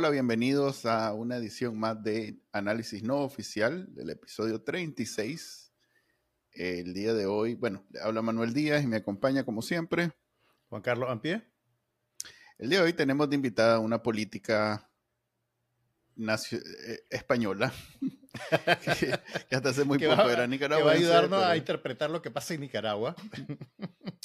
[0.00, 5.72] Hola, bienvenidos a una edición más de Análisis No Oficial del episodio 36.
[6.52, 10.12] El día de hoy, bueno, habla Manuel Díaz y me acompaña como siempre.
[10.68, 11.42] Juan Carlos Ampie.
[12.58, 14.88] El día de hoy tenemos de invitada una política
[16.16, 17.72] eh, española
[19.48, 20.82] que, hasta hace muy poco era Nicaragua.
[20.82, 23.14] Que va a ayudarnos a interpretar lo que pasa en Nicaragua.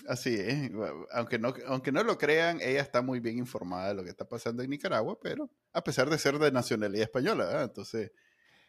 [0.08, 0.72] Así es,
[1.12, 4.28] aunque no, aunque no lo crean, ella está muy bien informada de lo que está
[4.28, 8.12] pasando en Nicaragua, pero a pesar de ser de nacionalidad española, entonces...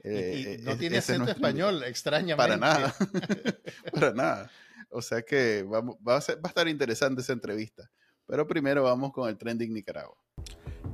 [0.07, 2.37] Eh, no tiene acento español, extrañamente.
[2.37, 2.95] Para nada,
[3.93, 4.51] para nada.
[4.91, 6.19] O sea que va, a va a
[6.49, 7.91] estar interesante esa entrevista.
[8.27, 10.17] Pero primero vamos con el trending Nicaragua.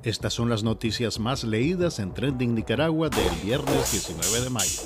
[0.02, 4.80] Estas son las noticias más leídas en Trending Nicaragua del viernes 19 de mayo.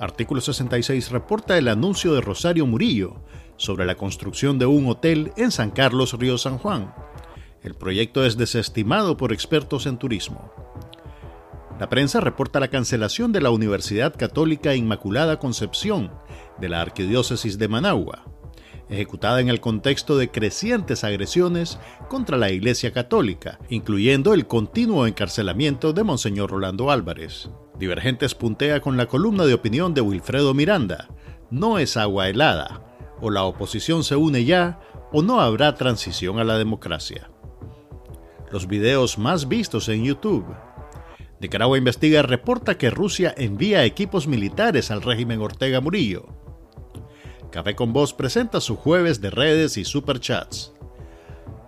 [0.00, 3.22] Artículo 66 reporta el anuncio de Rosario Murillo
[3.56, 6.92] sobre la construcción de un hotel en San Carlos, Río San Juan.
[7.62, 10.50] El proyecto es desestimado por expertos en turismo.
[11.78, 16.10] La prensa reporta la cancelación de la Universidad Católica Inmaculada Concepción
[16.58, 18.24] de la Arquidiócesis de Managua
[18.88, 25.92] ejecutada en el contexto de crecientes agresiones contra la Iglesia Católica, incluyendo el continuo encarcelamiento
[25.92, 27.50] de Monseñor Rolando Álvarez.
[27.78, 31.08] Divergentes puntea con la columna de opinión de Wilfredo Miranda,
[31.50, 32.82] no es agua helada,
[33.20, 34.80] o la oposición se une ya,
[35.12, 37.30] o no habrá transición a la democracia.
[38.50, 40.46] Los videos más vistos en YouTube.
[41.40, 46.45] Nicaragua Investiga reporta que Rusia envía equipos militares al régimen Ortega Murillo
[47.56, 50.74] Café con Voz presenta su jueves de redes y superchats.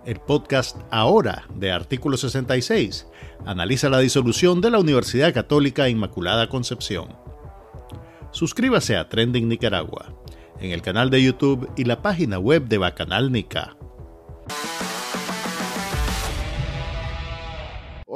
[0.05, 3.07] El podcast Ahora de Artículo 66
[3.47, 7.17] analiza la disolución de la Universidad Católica Inmaculada Concepción.
[8.29, 10.13] Suscríbase a Trending Nicaragua
[10.59, 13.75] en el canal de YouTube y la página web de Bacanal Nica.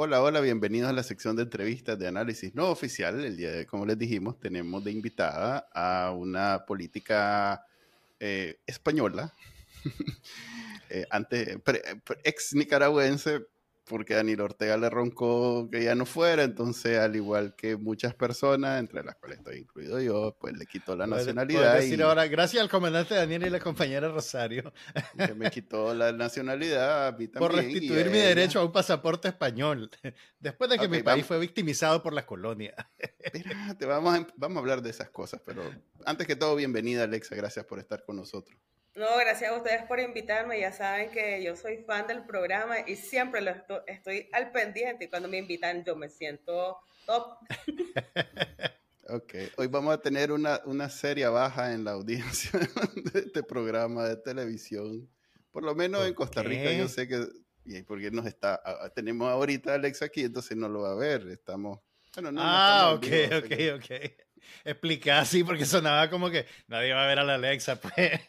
[0.06, 3.24] Hola, hola, bienvenidos a la sección de entrevistas de análisis no oficial.
[3.24, 7.64] El día de como les dijimos, tenemos de invitada a una política
[8.20, 9.32] eh, española,
[10.90, 11.56] eh, antes,
[12.22, 13.46] ex nicaragüense,
[13.86, 18.80] porque Daniel Ortega le roncó que ya no fuera, entonces al igual que muchas personas,
[18.80, 21.76] entre las cuales estoy incluido yo, pues le quitó la nacionalidad.
[21.76, 24.72] decir ahora, gracias al comandante Daniel y la compañera Rosario.
[25.24, 27.50] Que me quitó la nacionalidad a mí también.
[27.50, 29.90] Por restituir mi derecho a un pasaporte español,
[30.40, 32.74] después de que mi país fue victimizado por la colonia.
[32.98, 35.62] Espérate, vamos a, vamos a hablar de esas cosas, pero
[36.04, 38.58] antes que todo, bienvenida Alexa, gracias por estar con nosotros.
[38.94, 40.60] No, gracias a ustedes por invitarme.
[40.60, 43.50] Ya saben que yo soy fan del programa y siempre lo
[43.86, 45.06] estoy, al pendiente.
[45.06, 47.38] Y cuando me invitan, yo me siento top.
[49.06, 52.58] Ok, hoy vamos a tener una, una serie baja en la audiencia
[53.12, 55.10] de este programa de televisión.
[55.52, 57.28] Por lo menos en Costa Rica, yo sé que.
[57.66, 58.62] Y porque nos está.
[58.94, 61.28] Tenemos ahorita a Alex aquí, entonces no lo va a ver.
[61.28, 61.80] Estamos.
[62.14, 63.06] Bueno, no, ah, ok,
[63.44, 64.23] ok, ok
[64.64, 68.20] explicar así porque sonaba como que nadie va a ver a la Alexa, pues.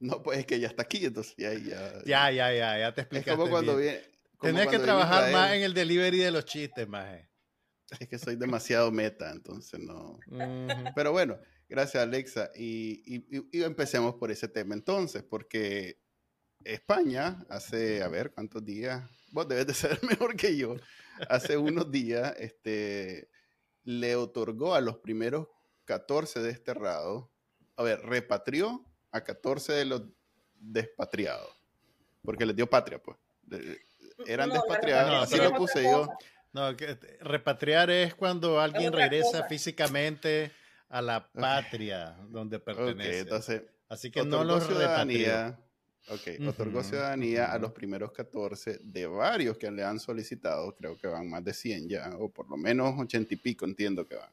[0.00, 1.92] No, pues es que ya está aquí, entonces ya, ya.
[2.04, 3.30] Ya, ya, ya, ya te explicaste.
[3.30, 4.02] Es como cuando viene.
[4.40, 7.20] Tenés que trabajar más en el delivery de los chistes, más.
[7.98, 10.18] Es que soy demasiado meta, entonces no.
[10.94, 11.38] Pero bueno,
[11.68, 12.50] gracias Alexa.
[12.54, 15.98] Y, y, empecemos por ese tema entonces, porque
[16.64, 19.08] España hace, a ver, ¿cuántos días?
[19.30, 20.76] Vos debes de ser mejor que yo.
[21.28, 23.28] Hace unos días, este,
[23.88, 25.48] le otorgó a los primeros
[25.86, 27.24] 14 desterrados,
[27.74, 30.02] a ver, repatrió a 14 de los
[30.60, 31.48] despatriados,
[32.22, 33.16] porque les dio patria, pues.
[34.26, 36.06] Eran despatriados, así lo puse yo.
[36.52, 40.52] No, que repatriar es cuando alguien regresa físicamente
[40.90, 43.20] a la patria donde pertenece.
[43.20, 45.56] entonces, así que no los repatrió.
[46.10, 51.06] Ok, otorgó ciudadanía a los primeros 14 de varios que le han solicitado, creo que
[51.06, 54.32] van más de 100 ya, o por lo menos 80 y pico entiendo que van.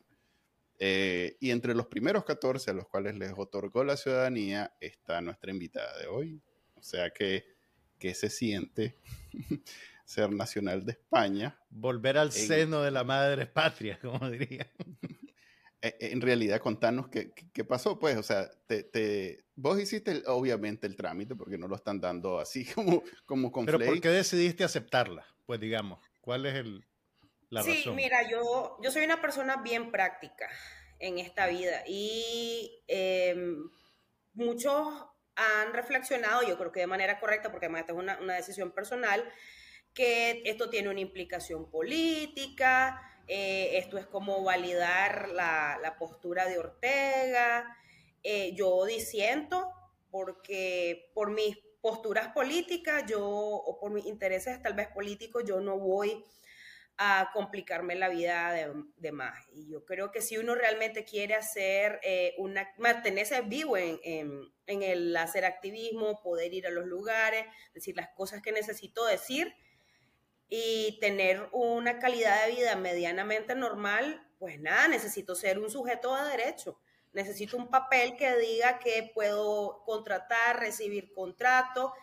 [0.77, 5.51] Eh, y entre los primeros 14 a los cuales les otorgó la ciudadanía está nuestra
[5.51, 6.41] invitada de hoy.
[6.75, 7.45] O sea que,
[7.97, 8.97] que se siente
[10.05, 11.57] ser nacional de España.
[11.69, 14.69] Volver al seno de la madre patria, como diría.
[15.81, 20.95] Eh, en realidad, contanos qué, qué, pasó, pues, o sea, te, vos hiciste obviamente el
[20.95, 25.25] trámite porque no lo están dando así como, como con Pero ¿por qué decidiste aceptarla?
[25.45, 26.85] Pues digamos, ¿cuál es el,
[27.49, 27.75] la razón?
[27.75, 30.49] Sí, mira, yo, yo soy una persona bien práctica
[30.99, 33.69] en esta vida y em,
[34.33, 35.05] muchos
[35.35, 39.23] han reflexionado, yo creo que de manera correcta, porque además es una, una decisión personal,
[39.93, 47.77] que esto tiene una implicación política, eh, esto es como validar la, postura de Ortega.
[48.23, 49.71] Eh, yo disiento
[50.09, 55.77] porque por mis posturas políticas, yo, o por mis intereses tal vez políticos, yo no
[55.77, 56.25] voy
[56.97, 58.53] a complicarme la vida
[58.97, 59.45] de, más.
[59.51, 64.83] Y yo creo que si uno realmente quiere hacer eh, una, mantenerse vivo en, en,
[64.83, 69.53] el hacer activismo, poder ir a los lugares, decir las cosas que necesito decir
[70.49, 76.29] y tener una calidad de vida medianamente normal, pues nada, necesito ser un sujeto de
[76.29, 76.79] derecho.
[77.13, 81.93] Necesito un papel que diga que puedo contratar, recibir contrato,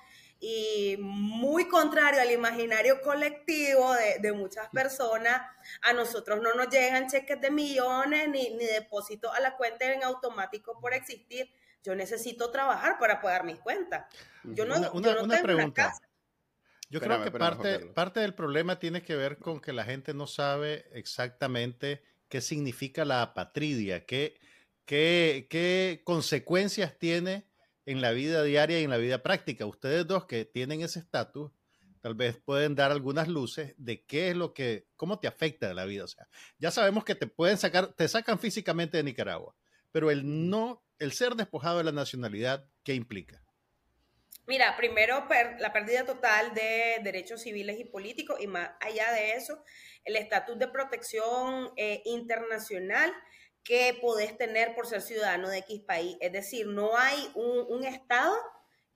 [0.44, 5.40] y muy contrario al imaginario colectivo de, muchas personas,
[5.82, 10.02] a nosotros no nos llegan cheques de millones ni, ni depósitos a la cuenta en
[10.02, 11.48] automático por existir.
[11.84, 14.06] Yo necesito trabajar para pagar mis cuentas.
[14.42, 15.92] Yo no, una, pregunta.
[16.92, 20.26] Yo creo que parte, parte del problema tiene que ver con que la gente no
[20.26, 24.38] sabe exactamente qué significa la apatridia, qué,
[24.84, 27.46] qué, qué consecuencias tiene
[27.86, 29.64] en la vida diaria y en la vida práctica.
[29.64, 31.50] Ustedes dos que tienen ese estatus,
[32.02, 35.74] tal vez pueden dar algunas luces de qué es lo que, cómo te afecta de
[35.74, 36.04] la vida.
[36.04, 36.28] O sea,
[36.58, 39.56] ya sabemos que te pueden sacar, te sacan físicamente de Nicaragua,
[39.92, 43.41] pero el no, el ser despojado de la nacionalidad, ¿qué implica?
[44.46, 45.26] Mira, primero
[45.58, 49.62] la pérdida total de derechos civiles y políticos y más allá de eso,
[50.04, 53.12] el estatus de protección eh, internacional
[53.62, 56.16] que podés tener por ser ciudadano de X país.
[56.20, 58.34] Es decir, no hay un, Estado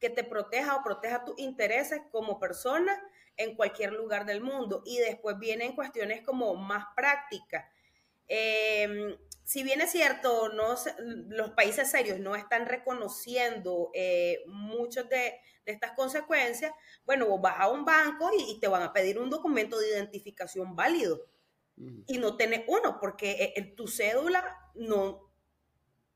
[0.00, 3.00] que te proteja o proteja tus intereses como persona
[3.36, 4.82] en cualquier lugar del mundo.
[4.84, 7.66] Y después vienen cuestiones como más prácticas.
[8.28, 9.16] Em,
[9.46, 10.74] si bien es cierto, no,
[11.28, 16.72] los países serios no están reconociendo eh, muchas de, estas consecuencias,
[17.04, 20.74] bueno, vos vas a un banco y te van a pedir un documento de identificación
[20.74, 21.26] válido.
[22.06, 25.30] Y no tenés uno, porque e, tu cédula no,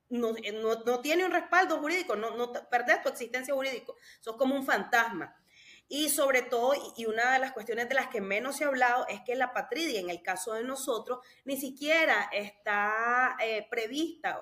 [0.09, 4.37] no, eh, no, no, tiene un respaldo jurídico, no, no perdés tu existencia jurídica, sos
[4.37, 5.40] como un fantasma.
[5.93, 9.09] Y sobre todo, y una de las cuestiones de las que menos se ha hablado
[9.09, 14.41] es que la patridia, en el caso de nosotros, ni siquiera está eh, prevista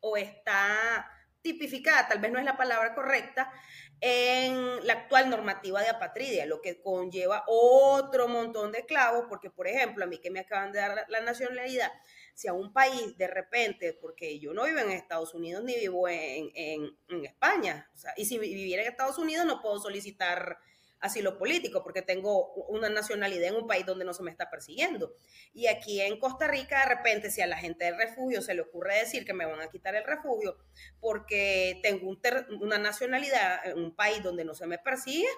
[0.00, 1.08] o está
[1.40, 3.52] tipificada, tal vez no es la palabra correcta,
[4.00, 9.68] en la actual normativa de apatridia, lo que conlleva otro montón de clavos, porque por
[9.68, 11.92] ejemplo, a mí que me acaban de dar la nacionalidad,
[12.34, 16.08] si a un país de repente, porque yo no vivo en Estados Unidos ni vivo
[16.08, 20.58] en, en, España, y si viviera en Estados Unidos no puedo solicitar
[21.02, 25.14] asilo político, porque tengo una nacionalidad en un país donde no se me está persiguiendo.
[25.52, 28.62] Y aquí en Costa Rica, de repente, si a la gente del refugio se le
[28.62, 30.56] ocurre decir que me van a quitar el refugio
[31.00, 32.08] porque tengo
[32.60, 35.28] una nacionalidad en un país donde no se me persigue,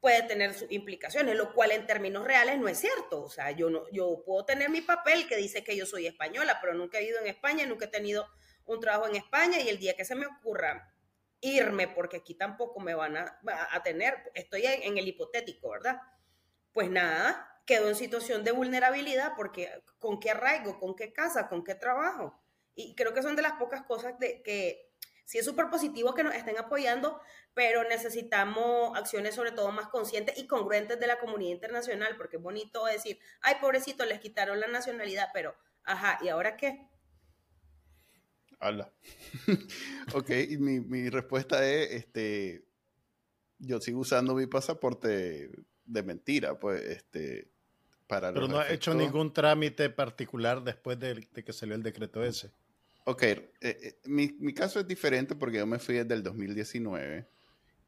[0.00, 3.22] puede tener sus implicaciones, lo cual en términos reales no es cierto.
[3.22, 6.58] O sea, yo, no, yo puedo tener mi papel que dice que yo soy española,
[6.60, 8.28] pero nunca he ido en España, nunca he tenido
[8.66, 10.92] un trabajo en España y el día que se me ocurra
[11.42, 13.38] irme, porque aquí tampoco me van a,
[13.70, 16.00] a tener, estoy en, el hipotético, ¿verdad?
[16.72, 21.64] Pues nada, quedo en situación de vulnerabilidad porque con qué arraigo, con qué casa, con
[21.64, 22.40] qué trabajo.
[22.74, 24.92] Y creo que son de las pocas cosas de que
[25.24, 27.20] sí es súper positivo que nos estén apoyando,
[27.54, 32.42] pero necesitamos acciones sobre todo más conscientes y congruentes de la comunidad internacional, porque es
[32.42, 36.86] bonito decir, ay, pobrecito, les quitaron la nacionalidad, pero, ajá, ¿y ahora qué?
[38.62, 38.92] Habla.
[40.14, 42.64] ok, y mi, mi, respuesta es, este,
[43.58, 45.50] yo sigo usando mi pasaporte
[45.84, 47.48] de mentira, pues, este,
[48.06, 52.52] para Pero no ha hecho ningún trámite particular después de, que salió el decreto ese.
[53.04, 57.26] Ok, eh, eh, mi, mi, caso es diferente porque yo me fui desde el 2019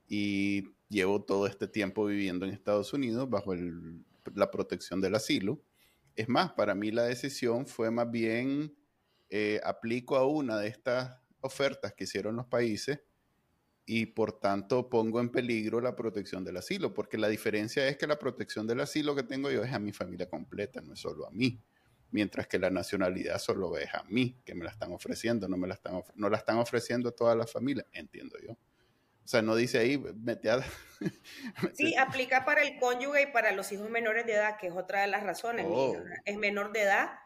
[0.09, 4.05] y llevo todo este tiempo viviendo en Estados Unidos bajo el,
[4.35, 5.61] la protección del asilo.
[6.17, 8.75] Es más, para mí la decisión fue más bien
[9.37, 13.01] eh, aplico a una de estas ofertas que hicieron los países
[13.85, 18.07] y por tanto pongo en peligro la protección del asilo, porque la diferencia es que
[18.07, 21.27] la protección del asilo que tengo yo es a mi familia completa, no es solo
[21.27, 21.61] a mí,
[22.13, 25.67] mientras que la nacionalidad solo es a mí que me la están ofreciendo, no me
[25.67, 28.53] la están, no la están ofreciendo a toda la familia, entiendo yo.
[28.53, 30.49] O sea, no dice ahí, mete
[31.75, 35.01] Sí, aplica para el cónyuge y para los hijos menores de edad, que es otra
[35.01, 35.67] de las razones.
[35.69, 35.97] Oh.
[36.25, 37.24] Es menor de edad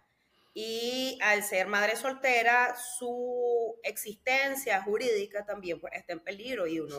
[0.61, 6.99] y al ser madre soltera, su existencia jurídica también pues, está en peligro y uno,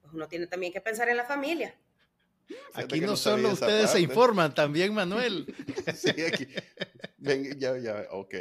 [0.00, 1.78] pues, uno tiene también que pensar en la familia.
[2.72, 5.54] Aquí no, solo ustedes se informan, también Manuel.
[5.94, 6.46] sí, aquí.
[7.18, 8.34] Ven, ya, ya, ok.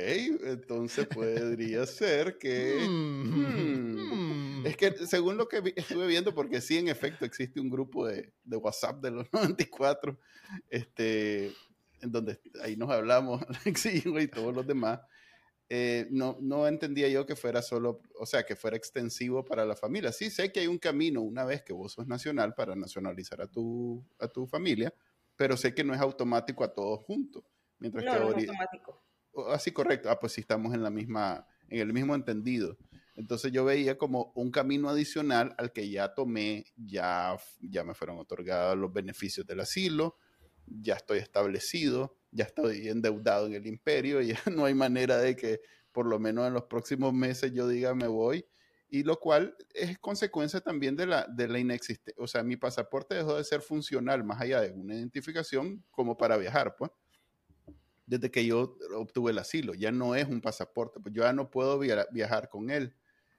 [0.45, 2.85] Entonces podría ser que.
[2.87, 4.65] Hmm.
[4.65, 8.31] Es que según lo que estuve viendo, porque sí, en efecto, existe un grupo de,
[8.45, 10.17] de WhatsApp de los 94,
[10.69, 11.51] este,
[12.03, 14.99] en donde ahí nos hablamos, Alex y todos los demás,
[15.69, 19.75] eh, no, no entendía yo que fuera solo, o sea, que fuera extensivo para la
[19.75, 20.11] familia.
[20.11, 23.47] Sí sé que hay un camino una vez que vos sos nacional para nacionalizar a
[23.47, 24.93] tu, a tu familia,
[25.35, 27.43] pero sé que no es automático a todos juntos.
[27.79, 29.03] Mientras no, no es automático.
[29.49, 30.09] Así correcto.
[30.09, 32.77] Ah, pues sí estamos en la misma, en el mismo entendido.
[33.15, 38.19] Entonces yo veía como un camino adicional al que ya tomé, ya, ya me fueron
[38.19, 40.17] otorgados los beneficios del asilo,
[40.67, 45.61] ya estoy establecido, ya estoy endeudado en el imperio, ya no hay manera de que
[45.91, 48.45] por lo menos en los próximos meses yo diga me voy,
[48.89, 53.15] y lo cual es consecuencia también de la, de la inexistencia, o sea, mi pasaporte
[53.15, 56.91] dejó de ser funcional más allá de una identificación como para viajar, pues,
[58.05, 61.49] desde que yo obtuve el asilo, ya no es un pasaporte, pues yo ya no
[61.49, 62.95] puedo viajar con él.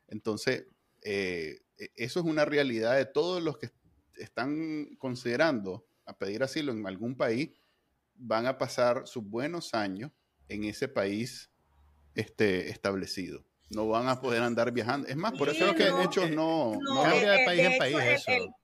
[0.09, 0.67] Entonces,
[1.03, 3.71] eh, e, eso es una realidad de todos los que
[4.17, 7.51] están considerando a pedir asilo en algún país,
[8.15, 10.11] van a pasar sus buenos años
[10.49, 11.51] en ese país
[12.15, 13.45] este, establecido.
[13.71, 15.09] No van a poder andar viajando.
[15.09, 17.97] Es más, por eso es que en hechos no, no, cambia de país en país
[18.29, 18.57] eso.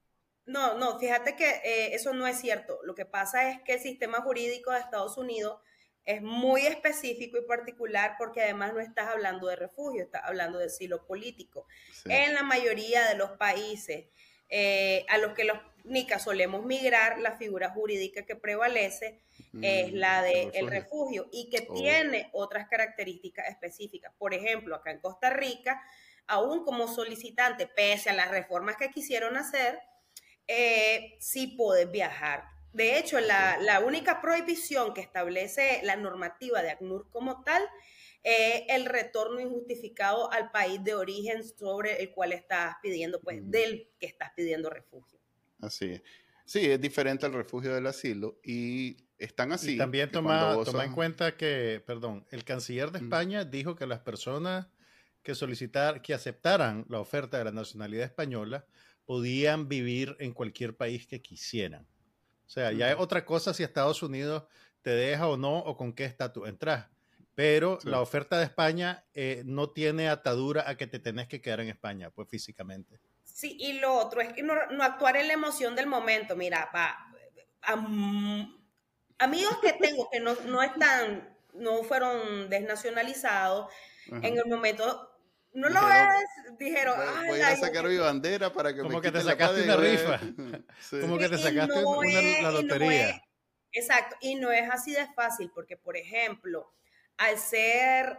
[0.47, 2.79] no, no, fíjate que eh, eso no es cierto.
[2.85, 5.59] Lo que pasa es que el sistema jurídico de Estados Unidos
[6.05, 10.67] es muy específico y particular porque además no estás hablando de refugio, estás hablando de
[10.67, 11.67] asilo político.
[12.05, 14.07] En la mayoría de los países
[14.49, 19.21] eh, a los que los nicas solemos migrar, la figura jurídica que prevalece
[19.63, 21.75] es mm, la del el refugio y que oh.
[21.75, 24.13] tiene otras características específicas.
[24.19, 25.83] Por ejemplo, acá en Costa Rica,
[26.27, 29.81] aún como solicitante, pese a las reformas que quisieron hacer,
[30.47, 32.45] eh, sí puedes viajar.
[32.73, 37.63] De hecho, la, la, única prohibición que establece la normativa de ACNUR como tal
[38.23, 43.89] es el retorno injustificado al país de origen sobre el cual estás pidiendo, pues, del
[43.99, 45.20] que estás pidiendo refugio.
[45.61, 46.03] Así es.
[46.45, 49.75] Sí, es diferente al refugio del asilo y están así.
[49.75, 54.01] Y también toma, toma en cuenta que, perdón, el canciller de España dijo que las
[54.01, 54.67] personas
[55.23, 58.67] que solicitar, que aceptaran la oferta de la nacionalidad española
[59.05, 61.87] podían vivir en cualquier país que quisieran.
[62.47, 64.45] O sea, ya es otra cosa si Estados Unidos
[64.83, 66.89] te deja o no o con qué estatus entras.
[67.35, 71.61] Pero la oferta de España eh, no tiene atadura a que te tenés que quedar
[71.61, 73.01] en España, pues físicamente.
[73.35, 76.37] Sí, y lo otro es que no, actuar en la emoción del momento.
[76.37, 76.99] Mira, pa,
[79.19, 83.73] amigos que tengo que no, no están, no fueron desnacionalizados,
[84.07, 85.11] en el momento
[85.53, 86.97] no lo ves, dijeron.
[87.27, 90.21] Voy, a sacar mi bandera para que Como que te sacaste una rifa.
[91.01, 93.23] Como que te sacaste una, la lotería.
[93.73, 96.73] exacto, y no es así de fácil, porque, por ejemplo,
[97.17, 98.19] al ser,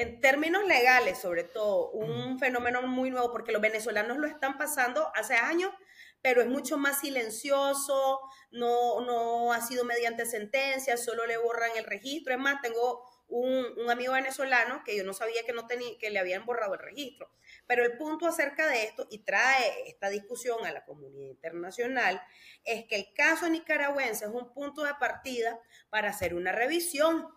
[0.00, 5.10] en términos legales sobre todo, un fenómeno muy nuevo, porque los venezolanos lo están pasando
[5.14, 5.70] hace años,
[6.22, 11.84] pero es mucho más silencioso, no, no ha sido mediante sentencia, solo le borran el
[11.84, 12.34] registro.
[12.34, 16.18] Es más, tengo un, amigo venezolano que yo no sabía que, no tenía, que le
[16.18, 17.30] habían borrado el registro.
[17.66, 22.22] Pero el punto acerca de esto, y trae esta discusión a la comunidad internacional,
[22.64, 27.28] es que el caso nicaragüense es un punto de partida para hacer una revisión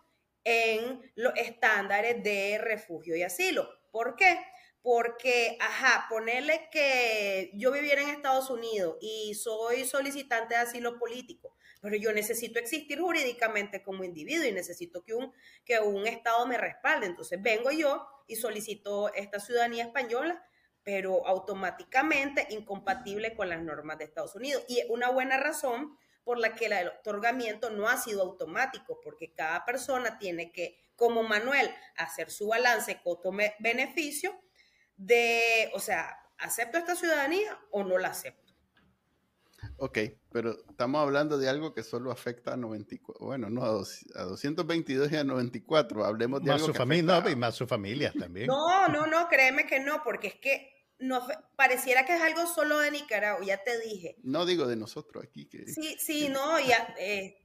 [0.44, 3.68] en los estándares de refugio y asilo.
[3.90, 4.38] ¿Por qué?
[4.82, 11.56] Porque, ajá, ponerle que yo viviera en Estados Unidos y soy solicitante de asilo político,
[11.80, 15.32] pero yo necesito existir jurídicamente como individuo y necesito que un,
[15.64, 17.06] que un Estado me respalde.
[17.06, 20.44] Entonces vengo yo y solicito esta ciudadanía española,
[20.82, 24.64] pero automáticamente incompatible con las normas de Estados Unidos.
[24.68, 29.64] Y una buena razón por la que el otorgamiento no ha sido automático, porque cada
[29.64, 34.40] persona tiene que, como Manuel, hacer su balance costo-beneficio
[34.96, 38.44] de, o sea, ¿acepto esta ciudadanía o no la acepto?
[39.76, 39.98] Ok,
[40.30, 45.16] pero estamos hablando de algo que solo afecta a 94, bueno, no, a, 222 y
[45.16, 48.46] a 94, hablemos de más algo su familia, y más su familia también.
[48.46, 50.73] No, no, no, créeme que no, porque es que
[51.04, 54.16] no pareciera que es algo solo de Nicaragua, ya te dije.
[54.22, 55.46] No digo de nosotros aquí.
[55.46, 57.44] Que, sí, sí, no, ya, eh,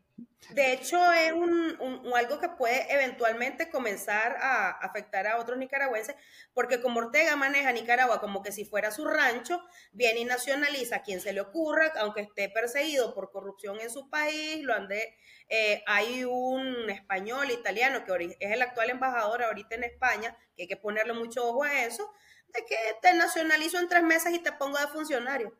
[0.51, 1.77] de hecho es un,
[2.15, 6.15] algo que puede eventualmente comenzar a afectar a otros nicaragüenses,
[6.53, 9.61] porque como Ortega maneja Nicaragua como que si fuera su rancho,
[9.91, 14.09] viene y nacionaliza a quien se le ocurra, aunque esté perseguido por corrupción en su
[14.09, 15.15] país, lo ande,
[15.49, 20.67] eh, hay un español, italiano, que es el actual embajador ahorita en España, que hay
[20.67, 22.11] que ponerle mucho ojo a eso,
[22.53, 25.53] de que te nacionalizo en tres meses y te pongo de funcionario.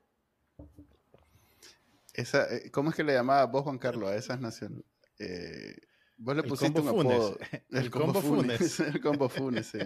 [2.14, 4.84] Esa, eh, ¿Cómo es que le llamaba vos, Juan Carlos, a esas naciones?
[5.20, 5.78] Eh,
[6.18, 7.38] vos le pusiste un apodo.
[7.70, 8.80] El, combo Funes.
[8.80, 9.80] el combo Funes, sí.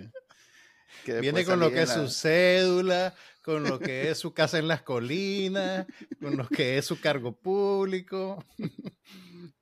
[1.20, 4.84] Viene con lo que es su cédula, con lo que es su casa en las
[4.84, 5.86] colinas,
[6.22, 8.44] con lo que es su cargo público.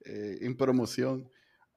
[0.04, 1.30] Eh, en promoción.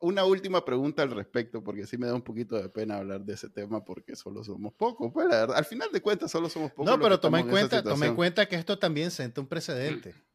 [0.05, 3.33] Una última pregunta al respecto, porque sí me da un poquito de pena hablar de
[3.33, 5.11] ese tema, porque solo somos pocos.
[5.11, 6.85] Pues al final de cuentas, solo somos pocos.
[6.85, 10.13] No, pero toma en, cuenta, toma en cuenta que esto también siente un precedente.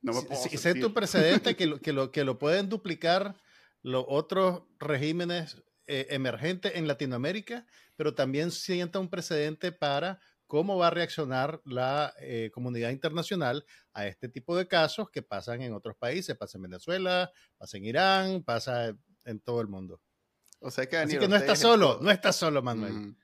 [0.00, 3.34] No me siente un precedente que lo, que, lo, que lo pueden duplicar
[3.82, 7.66] los otros regímenes eh, emergentes en Latinoamérica,
[7.96, 14.06] pero también sienta un precedente para cómo va a reaccionar la eh, comunidad internacional a
[14.06, 18.42] este tipo de casos que pasan en otros países, pasa en Venezuela, pasa en Irán,
[18.42, 20.00] pasa en todo el mundo.
[20.60, 23.14] O sea que Así que no está solo, no está solo, Manuel.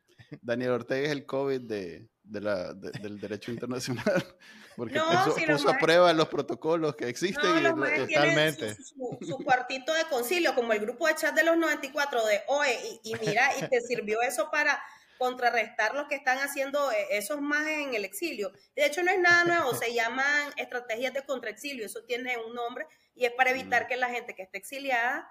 [0.41, 4.25] Daniel Ortega es el COVID de, del derecho internacional,
[4.77, 5.01] porque
[5.47, 7.63] puso, a prueba los protocolos que existen.
[7.63, 8.77] totalmente.
[9.21, 13.11] Su, cuartito de concilio, como el grupo de chat de los 94 de OE, y,
[13.11, 14.81] y mira, y te sirvió eso para
[15.19, 18.53] contrarrestar lo que están haciendo eh, esos más en el exilio.
[18.75, 22.87] De hecho, no es nada nuevo, se llaman estrategias de contraexilio, eso tiene un nombre
[23.15, 23.87] y es para evitar mm.
[23.89, 25.29] que la gente que esté exiliada,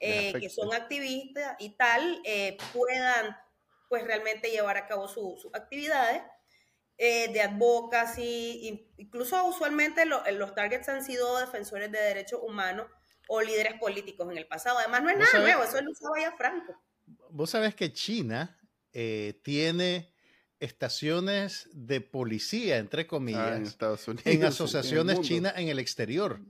[0.00, 3.36] eh, que son activistas y tal, eh, puedan
[3.88, 6.22] pues realmente llevar a cabo sus actividades
[6.96, 12.86] de advocacy, incluso usualmente los targets han sido defensores de derechos humanos
[13.28, 14.78] o líderes políticos en el pasado.
[14.78, 16.74] Además, no es nada nuevo, eso lo usaba ya Franco.
[17.30, 18.58] Vos sabés que China
[18.92, 20.14] eh, tiene
[20.60, 23.76] estaciones de policía, entre ah, comillas,
[24.24, 26.40] en, asociaciones chinas en el exterior.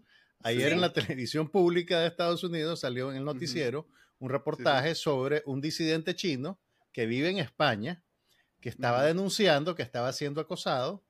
[0.47, 5.43] Ayer en la televisión pública de Estados Unidos salió en el noticiero un reportaje sobre
[5.47, 6.61] un disidente chino
[6.93, 8.05] que vive en España,
[8.61, 11.03] que estaba denunciando que estaba siendo acosado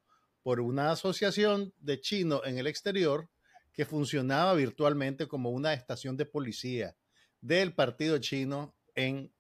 [0.45, 3.29] por una asociación de chinos en el exterior
[3.73, 6.95] que funcionaba virtualmente como una estación de policía
[7.41, 9.34] del partido chino en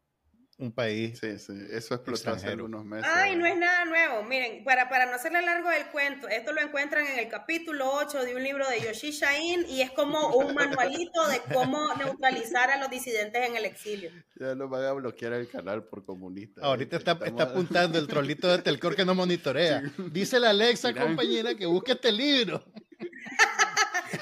[0.58, 1.18] un país.
[1.18, 3.10] Sí, sí, eso explotó hace algunos meses.
[3.12, 4.22] Ay, no es nada nuevo.
[4.24, 8.24] Miren, para, para no hacerle largo el cuento, esto lo encuentran en el capítulo 8
[8.24, 12.78] de un libro de Yoshi Shain y es como un manualito de cómo neutralizar a
[12.78, 14.10] los disidentes en el exilio.
[14.36, 16.62] Ya nos van a bloquear el canal por comunista.
[16.62, 19.82] Ahorita está, está, apuntando el trolito de Telcor que no monitorea.
[20.10, 22.64] Dice la Alexa, compañera, que busque este libro.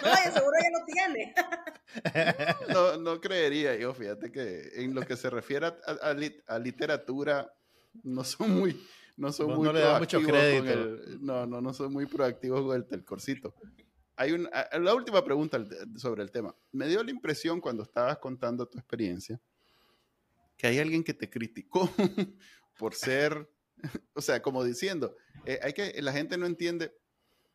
[0.02, 1.35] no, seguro ya lo tiene.
[2.72, 7.52] no, no creería yo, fíjate que en lo que se refiere a, literatura,
[8.02, 8.81] no son muy,
[9.16, 11.18] no son muy no mucho crédito.
[11.20, 13.55] no, no, no son muy proactivos con el telcorcito.
[14.16, 14.48] Hay un,
[14.81, 15.59] la última pregunta
[15.96, 16.55] sobre el tema.
[16.70, 19.40] Me dio la impresión cuando estabas contando tu experiencia
[20.62, 21.90] que hay alguien que te criticó
[22.78, 23.50] por ser,
[24.14, 26.94] o sea, como diciendo, eh, hay que, la gente no entiende,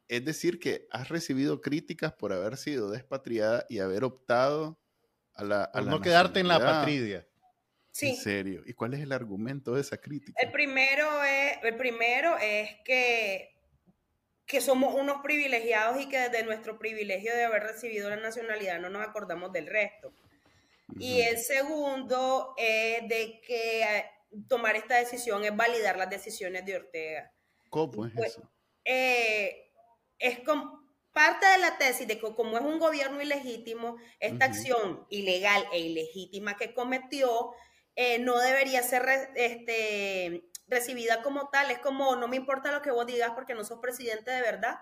[0.07, 4.79] es decir, que has recibido críticas por haber sido despatriada y haber optado
[5.33, 5.71] a la.
[5.85, 7.27] no quedarte en la patria.
[7.91, 8.09] Sí.
[8.09, 8.61] En serio.
[8.65, 10.39] ¿Y cuál es el argumento de esa crítica?
[10.41, 13.55] El primero es, el primero es que,
[14.45, 18.89] que somos unos privilegiados y que desde nuestro privilegio de haber recibido la nacionalidad no
[18.89, 20.13] nos acordamos del resto.
[20.99, 24.05] Y el segundo es de que eh,
[24.47, 27.33] tomar esta decisión es validar las decisiones de Ortega.
[27.69, 28.49] ¿Cómo es pues, eso?
[28.85, 29.66] Eh,
[30.19, 35.05] es como parte de la tesis de que como es un gobierno ilegítimo, esta acción
[35.09, 37.53] ilegal e ilegítima que cometió
[37.95, 39.03] eh, no debería ser
[39.33, 41.71] este, recibida como tal.
[41.71, 44.75] Es como, no me importa lo que vos digas porque no sos presidente de verdad.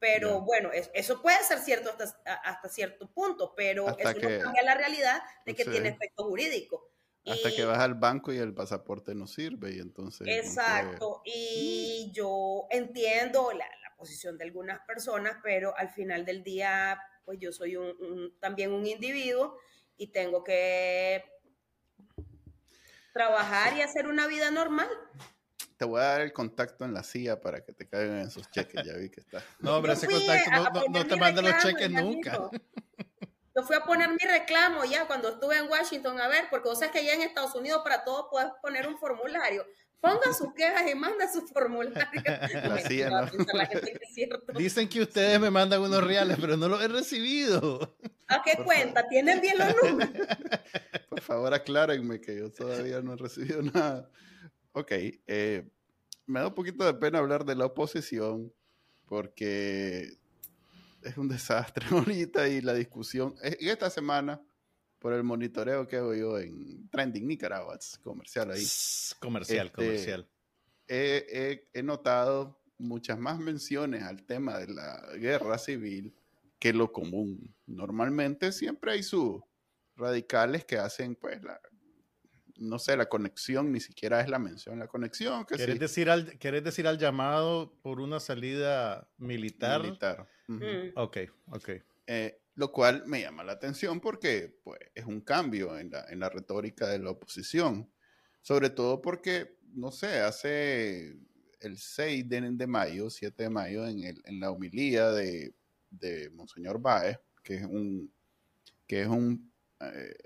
[0.00, 4.74] Pero bueno, eso puede ser cierto hasta, hasta cierto punto, pero eso no cambia la
[4.74, 6.90] realidad de que tiene efecto jurídico.
[7.26, 10.26] Hasta que vas al banco y el pasaporte no sirve y entonces...
[10.28, 13.66] Exacto, y yo entiendo la,
[13.98, 18.86] posición de algunas personas, pero al final del día, pues yo soy un, también un
[18.86, 19.58] individuo
[19.96, 21.24] y tengo que
[23.12, 24.88] trabajar y hacer una vida normal.
[25.76, 28.84] Te voy a dar el contacto en la CIA para que te caigan esos cheques,
[28.84, 29.42] ya vi que está.
[29.58, 32.50] No, hombre, ese contacto no, te mandan los cheques nunca.
[33.56, 36.78] Yo fui a poner mi reclamo ya cuando estuve en Washington, a ver, porque vos
[36.78, 39.66] sabes que ya en Estados Unidos para todo puedes poner un formulario.
[40.00, 41.92] Ponga sus quejas y manda su formulario.
[44.56, 47.96] Dicen que ustedes me mandan unos reales, pero no los he recibido.
[48.28, 49.08] ¿A qué cuenta?
[49.08, 50.28] ¿Tienen bien los números?
[51.08, 54.08] Por favor, aclárenme que yo todavía no he recibido nada.
[54.72, 55.68] Ok, eh,
[56.26, 58.52] me da un poquito de pena hablar de la oposición
[59.06, 60.18] porque
[61.02, 63.34] es un desastre ahorita y la discusión.
[63.42, 64.40] En esta semana
[64.98, 68.64] por el monitoreo que hago yo en Trending Nicaragua, comercial ahí.
[69.20, 70.28] Comercial, este, comercial.
[70.88, 76.14] He, notado muchas más menciones al tema de la guerra civil
[76.58, 77.54] que lo común.
[77.66, 79.40] Normalmente siempre hay sus
[79.96, 81.60] radicales que hacen, pues, la,
[82.56, 85.44] no sé, la conexión, ni siquiera es la mención, la conexión.
[85.44, 89.82] Que ¿Quieres, decir al, ¿Quieres decir al llamado por una salida militar?
[89.82, 90.28] Militar.
[90.96, 91.18] Ok,
[91.50, 91.70] ok.
[92.06, 96.18] Eh, Lo cual me llama la atención porque pues, es un cambio en la, en
[96.18, 97.88] la retórica de la oposición.
[98.42, 101.16] Sobre todo porque, no sé, hace
[101.60, 105.54] el 6 de, mayo, 7 de mayo, en, el, en la homilía de,
[105.88, 108.12] de Monseñor Baez, que es un,
[108.88, 110.16] que es un, eh,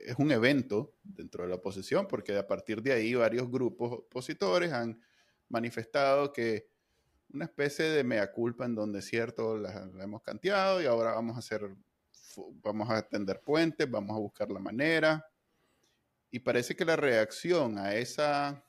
[0.00, 4.70] es un evento dentro de la oposición, porque a partir de ahí varios grupos opositores
[4.70, 5.00] han
[5.48, 6.68] manifestado que
[7.32, 11.40] una especie de mea culpa en donde cierto la, hemos canteado y ahora vamos a
[11.40, 11.68] hacer,
[12.62, 15.26] vamos a tender puentes, vamos a buscar la manera.
[16.30, 18.64] Y parece que la reacción a esa,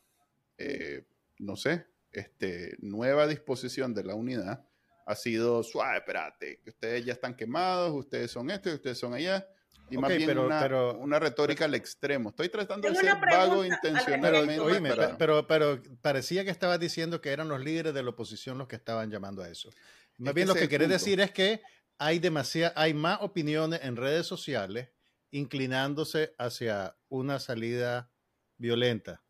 [0.57, 1.05] eh,
[1.39, 4.65] no sé, este, nueva disposición de la unidad
[5.05, 9.47] ha sido suave, espérate, ustedes ya están quemados, ustedes son esto ustedes son allá.
[9.91, 12.29] Y más bien una, una, retórica al extremo.
[12.29, 15.15] Estoy tratando de ser vago intencionalmente.
[15.17, 18.77] Pero, pero, parecía que estabas diciendo que eran los líderes de la oposición los que
[18.77, 19.69] estaban llamando a eso.
[20.17, 21.61] Más bien lo que querés decir es que
[21.97, 24.89] hay, demasiada, hay más opiniones en redes sociales
[25.31, 28.11] inclinándose hacia una salida
[28.57, 29.23] violenta.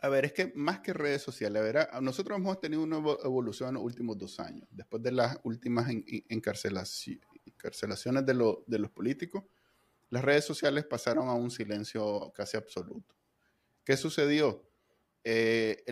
[0.00, 3.70] A ver, es que más que redes sociales, a ver, nosotros hemos tenido una evolución
[3.70, 5.88] en los últimos dos años, después de las últimas
[6.28, 9.42] encarcelaciones de, de los políticos,
[10.10, 13.14] las redes sociales pasaron a un silencio casi absoluto.
[13.84, 14.68] ¿Qué sucedió?
[15.24, 15.84] Eh,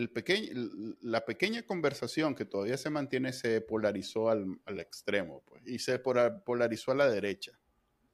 [1.02, 6.92] la pequeña conversación que todavía se mantiene se polarizó al, extremo pues, y se polarizó
[6.92, 7.52] a la derecha,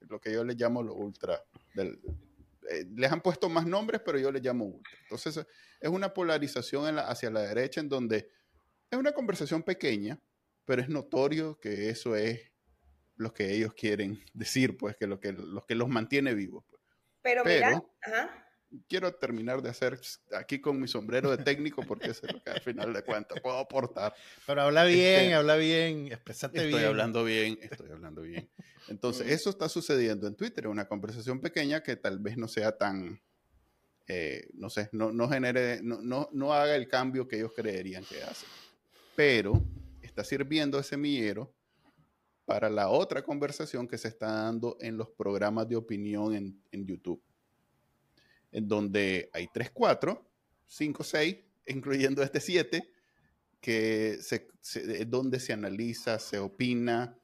[0.01, 2.01] lo que yo le llamo lo ultra del,
[2.71, 4.97] eh, les han puesto más nombres, pero yo les llamo ultra.
[5.03, 5.45] Entonces,
[5.81, 8.29] es una polarización hacia la derecha en donde
[8.91, 10.21] es una conversación pequeña,
[10.65, 12.52] pero es notorio que eso es
[13.23, 16.65] lo que ellos quieren decir, pues, que lo que, lo que los mantiene vivos.
[16.69, 16.83] Pues.
[17.23, 17.83] Pero, mira,
[18.89, 20.01] quiero terminar de hacer
[20.33, 23.59] aquí con mi sombrero de técnico porque es lo que al final de cuentas puedo
[23.59, 24.15] aportar.
[24.47, 26.71] Pero habla bien, este, habla bien, expresate bien.
[26.71, 28.51] Estoy hablando bien, estoy hablando bien.
[28.89, 33.21] Entonces, eso está sucediendo en Twitter, una conversación pequeña que tal vez no sea tan,
[34.07, 38.05] eh, no sé, no, no genere, no, no, no, haga el cambio que ellos creerían
[38.05, 38.47] que hace.
[39.15, 39.63] Pero
[40.01, 41.55] está sirviendo ese semillero
[42.45, 46.87] para la otra conversación que se está dando en los programas de opinión en, en
[46.87, 47.23] YouTube,
[48.51, 50.31] en donde hay 3, 4,
[50.67, 52.83] 5, 6, incluyendo este 7,
[53.61, 54.49] que se,
[55.07, 57.17] donde se analiza, se opina,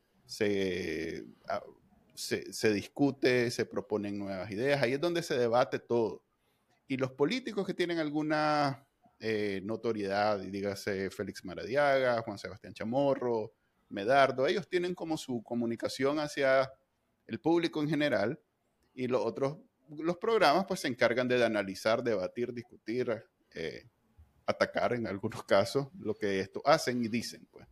[1.49, 1.63] Ah,
[2.15, 6.23] se, se, discute, se proponen nuevas ideas, ahí es donde se debate todo.
[6.87, 8.87] Y los políticos que tienen alguna
[9.21, 13.55] eh, notoriedad, y dígase Félix Maradiaga, Juan Sebastián Chamorro,
[13.89, 16.71] Medardo, ellos tienen como su comunicación hacia
[17.27, 18.41] el público en general
[18.95, 19.59] y los otros,
[19.97, 23.25] los programas pues se encargan de analizar, debatir, discutir,
[23.55, 23.89] eh,
[24.47, 27.67] atacar en algunos casos lo que esto hacen y dicen pues.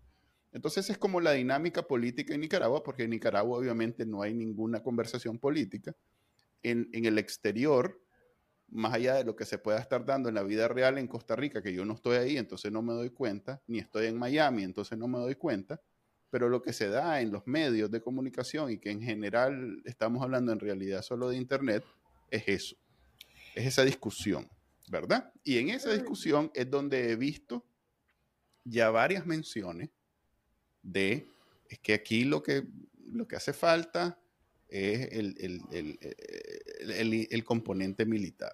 [0.57, 4.83] Entonces es como la dinámica política en Nicaragua, porque en Nicaragua obviamente no hay ninguna
[4.83, 5.95] conversación política.
[6.63, 8.01] En, el exterior,
[8.69, 11.37] más allá de lo que se pueda estar dando en la vida real en Costa
[11.37, 14.63] Rica, que yo no estoy ahí, entonces no me doy cuenta, ni estoy en Miami,
[14.63, 15.79] entonces no me doy cuenta,
[16.31, 20.23] pero lo que se da en los medios de comunicación y que en general estamos
[20.23, 21.85] hablando en realidad solo de Internet,
[22.31, 22.77] es eso,
[23.55, 24.49] es esa discusión,
[24.89, 25.33] ¿verdad?
[25.45, 27.65] Y en esa discusión es donde he visto
[28.65, 29.91] ya varias menciones
[30.83, 31.27] de,
[31.69, 32.65] es que aquí lo que,
[33.13, 34.19] lo que hace falta
[34.69, 35.37] es el,
[35.71, 38.53] el, el, componente militar.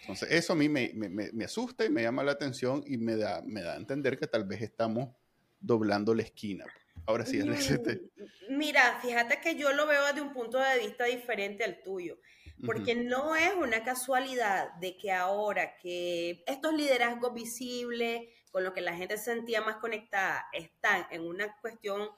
[0.00, 3.16] Entonces, eso a mí me, me, me, asusta y me llama la atención y me
[3.16, 5.14] da, me da a entender que tal vez estamos
[5.60, 6.64] doblando la esquina.
[7.06, 11.64] Ahora sí, mm, Mira, fíjate que yo lo veo desde un punto de vista diferente
[11.64, 12.18] al tuyo,
[12.64, 18.80] porque no es una casualidad de que ahora que estos liderazgos visibles, con lo que
[18.80, 22.08] la gente se sentía más conectada, están en una cuestión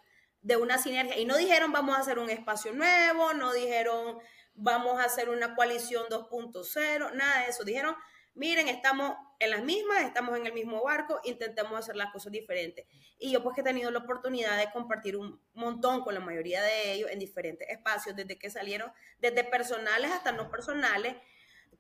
[0.40, 1.18] de una sinergia.
[1.18, 4.18] Y no dijeron vamos a hacer un espacio nuevo, no dijeron
[4.58, 7.64] vamos a hacer una coalición 2.0, nada de eso.
[7.64, 7.94] Dijeron,
[8.38, 12.87] miren, estamos en las mismas, estamos en el mismo barco, intentemos hacer las cosas diferentes.
[13.18, 16.92] Y yo pues he tenido la oportunidad de compartir un montón con la mayoría de
[16.92, 21.16] ellos en diferentes espacios, desde que salieron, desde personales hasta no personales,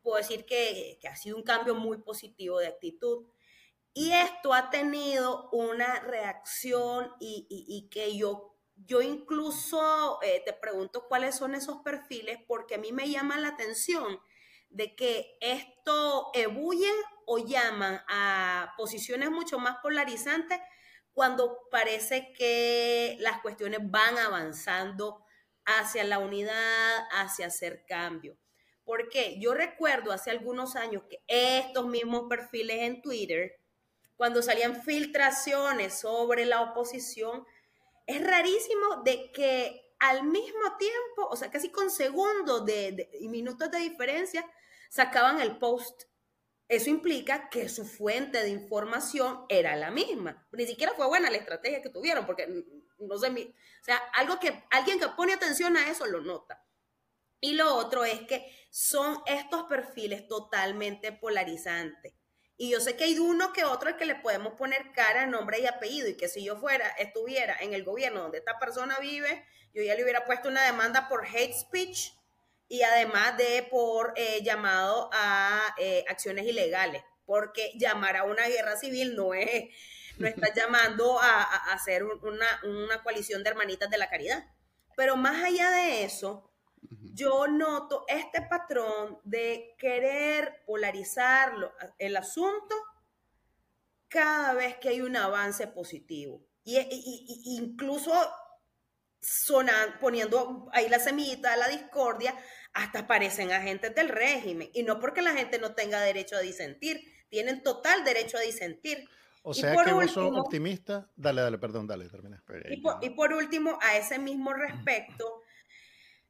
[0.02, 3.26] puedo decir que, que ha sido un cambio muy positivo de actitud.
[3.94, 11.34] Y esto ha tenido una reacción y, que yo, yo incluso eh, te pregunto cuáles
[11.34, 14.20] son esos perfiles porque a mí me llama la atención
[14.70, 16.90] de que esto ebulle
[17.26, 20.58] o llaman a posiciones mucho más polarizantes
[21.12, 25.24] cuando parece que las cuestiones van avanzando
[25.64, 28.38] hacia la unidad, hacia hacer cambio.
[28.84, 33.58] Porque yo recuerdo hace algunos años que estos mismos perfiles en Twitter
[34.18, 37.46] cuando salían filtraciones sobre la oposición,
[38.04, 43.70] es rarísimo de que al mismo tiempo, o sea, casi con segundos de, y minutos
[43.70, 44.48] de diferencia,
[44.90, 46.04] sacaban el post.
[46.68, 50.46] Eso implica que su fuente de información era la misma.
[50.52, 52.46] Ni siquiera fue buena la estrategia que tuvieron, porque
[52.98, 56.64] no sé, o sea, algo que alguien que pone atención a eso lo nota.
[57.40, 62.17] Y lo otro es que son estos perfiles totalmente polarizantes.
[62.60, 65.66] Y yo sé que hay uno que otro que le podemos poner cara, nombre y
[65.66, 69.80] apellido, y que si yo fuera, estuviera en el gobierno donde esta persona vive, yo
[69.80, 72.14] ya le hubiera puesto una demanda por hate speech
[72.66, 78.76] y además de por eh, llamado a eh, acciones ilegales, porque llamar a una guerra
[78.76, 79.66] civil no es,
[80.16, 81.42] no está llamando a,
[81.72, 84.44] hacer una, una coalición de hermanitas de la caridad.
[84.96, 86.47] Pero más allá de eso,
[87.18, 91.52] yo noto este patrón de querer polarizar
[91.98, 92.74] el asunto
[94.08, 96.46] cada vez que hay un avance positivo.
[96.64, 96.78] Y,
[97.56, 98.12] incluso
[99.20, 102.34] sonan, poniendo ahí la semillita de la discordia,
[102.72, 104.70] hasta parecen agentes del régimen.
[104.72, 109.08] Y no porque la gente no tenga derecho a disentir, tienen total derecho a disentir.
[109.42, 111.10] O sea que vos sos optimista.
[111.16, 112.42] Dale, dale, perdón, dale, termina.
[113.00, 115.42] y por último, a ese mismo respecto,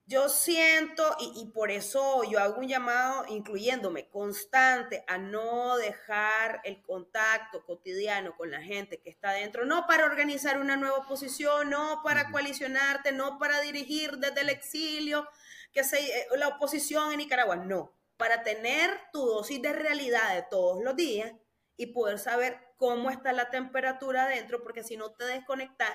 [0.09, 6.81] yo siento, y, por eso yo hago un llamado, incluyéndome, constante, a no dejar el
[6.81, 12.01] contacto cotidiano con la gente que está dentro, no para organizar una nueva oposición, no
[12.03, 15.29] para coalicionarte, no para dirigir desde el exilio,
[15.73, 20.47] que se, eh, la oposición en Nicaragua, no, para tener tu dosis de realidad de
[20.49, 21.35] todos los días
[21.77, 25.91] y poder saber cómo está la temperatura adentro, porque si no te desconectas,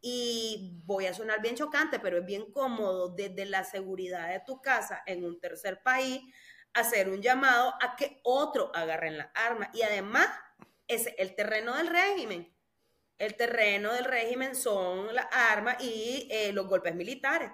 [0.00, 4.60] y voy a sonar bien chocante, pero es bien cómodo desde la seguridad de tu
[4.60, 6.22] casa en un tercer país
[6.72, 9.70] hacer un llamado a que otro agarren la arma.
[9.74, 10.28] Y además,
[10.86, 12.52] es el terreno del régimen.
[13.18, 17.50] El terreno del régimen son las armas y eh, los golpes militares.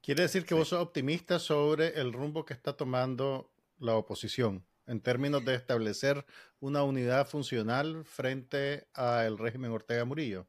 [0.00, 5.02] Quiere decir que vos sos optimista sobre el rumbo que está tomando la oposición en
[5.02, 6.24] términos de establecer
[6.60, 10.48] una unidad funcional frente al régimen Ortega Murillo.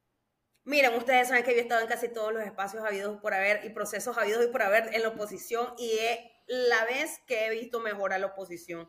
[0.69, 3.65] Miren, ustedes saben que yo he estado en casi todos los espacios habidos por haber
[3.65, 7.49] y procesos habidos y por haber en la oposición y es la vez que he
[7.49, 8.87] visto mejor a la oposición.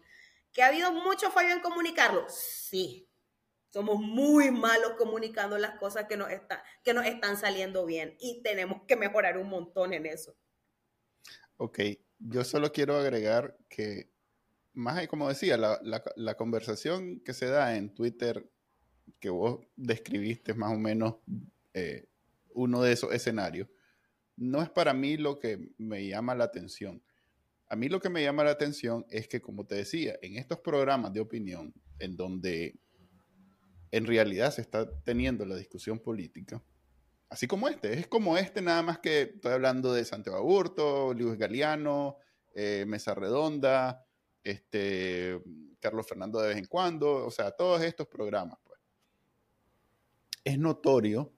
[0.53, 2.27] ¿Que ha habido mucho fallo en comunicarlo?
[2.29, 3.09] Sí.
[3.71, 6.29] Somos muy malos comunicando las cosas que nos,
[7.07, 10.37] están saliendo bien y tenemos que mejorar un montón en eso.
[11.57, 11.79] Ok,
[12.19, 14.11] yo solo quiero agregar que,
[14.75, 18.51] más como decía, la conversación que se da en Twitter
[19.19, 21.15] que vos describiste más o menos
[21.75, 22.09] eh,
[22.55, 23.69] uno de esos escenarios,
[24.37, 27.03] no es para mí lo que me llama la atención.
[27.69, 30.59] A mí lo que me llama la atención es que, como te decía, en estos
[30.59, 32.81] programas de opinión, en donde
[33.93, 36.63] en realidad se está teniendo la discusión política,
[37.29, 41.39] así como este, es como este, nada más que estoy hablando de Santiago Aburto, Luis
[41.39, 42.17] Galeano,
[42.55, 44.05] eh, Mesa Redonda,
[44.43, 45.41] este,
[45.81, 48.59] Carlos Fernando de vez en cuando, o sea, todos estos programas.
[48.65, 48.81] Pues.
[50.45, 51.33] Es notorio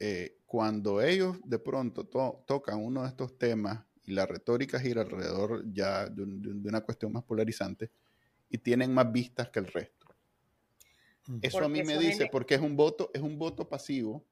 [0.00, 5.64] eh, cuando ellos de pronto tocan uno de estos temas y la retórica gira alrededor
[5.72, 7.90] ya de, una cuestión más polarizante
[8.48, 10.06] y tienen más vistas que el resto.
[11.42, 14.24] Eso a mí me dice, porque es un voto, es un voto pasivo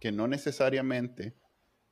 [0.00, 1.36] que no necesariamente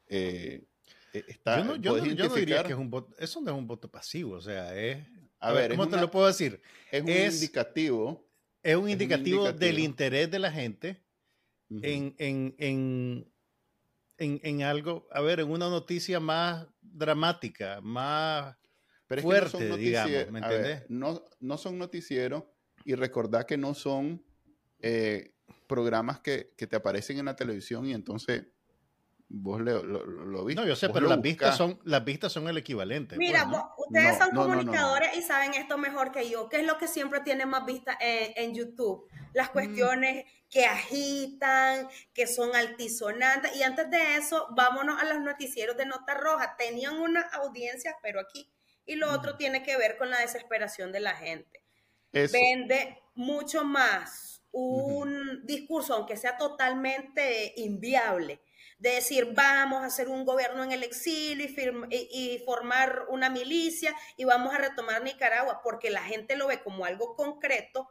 [0.09, 0.65] eh,
[1.13, 1.59] e, está.
[1.59, 4.35] Yo no, yo, no, diría que es un voto, eso no es un voto pasivo,
[4.35, 5.07] o sea, es.
[5.39, 6.61] A, ver, ¿cómo te lo puedo decir?
[6.91, 8.29] Es un indicativo.
[8.63, 11.02] Es un indicativo del interés de la gente
[11.83, 18.57] en, en, en, en, algo, a ver, en una noticia más dramática, más
[19.21, 20.85] fuerte, no digamos, ¿me entendés?
[20.89, 22.45] no, no son noticieros
[22.85, 24.25] y recordad que no son
[24.81, 25.35] eh,
[25.67, 28.47] programas que, que, te aparecen en la televisión y entonces
[29.33, 30.61] vos lo, lo, viste.
[30.61, 33.17] No, yo sé, pero las vistas, son, las vistas son el equivalente.
[33.17, 36.49] Mira, pues, ustedes son comunicadores y saben esto mejor que yo.
[36.49, 39.09] ¿Qué es lo que siempre tiene más vistas en, en, YouTube?
[39.33, 39.53] Las mm.
[39.53, 43.57] cuestiones que agitan, que son altisonantes.
[43.57, 46.57] Y antes de eso, vámonos a los noticieros de Nota Roja.
[46.59, 48.53] Tenían una audiencia, pero aquí.
[48.85, 51.65] Y lo otro tiene que ver con la desesperación de la gente.
[52.13, 58.43] Vende mucho más un discurso, aunque sea totalmente inviable,
[58.83, 61.47] de decir vamos a hacer un gobierno en el exilio
[61.89, 66.85] y, formar una milicia y vamos a retomar Nicaragua, porque la gente lo ve como
[66.85, 67.89] algo concreto,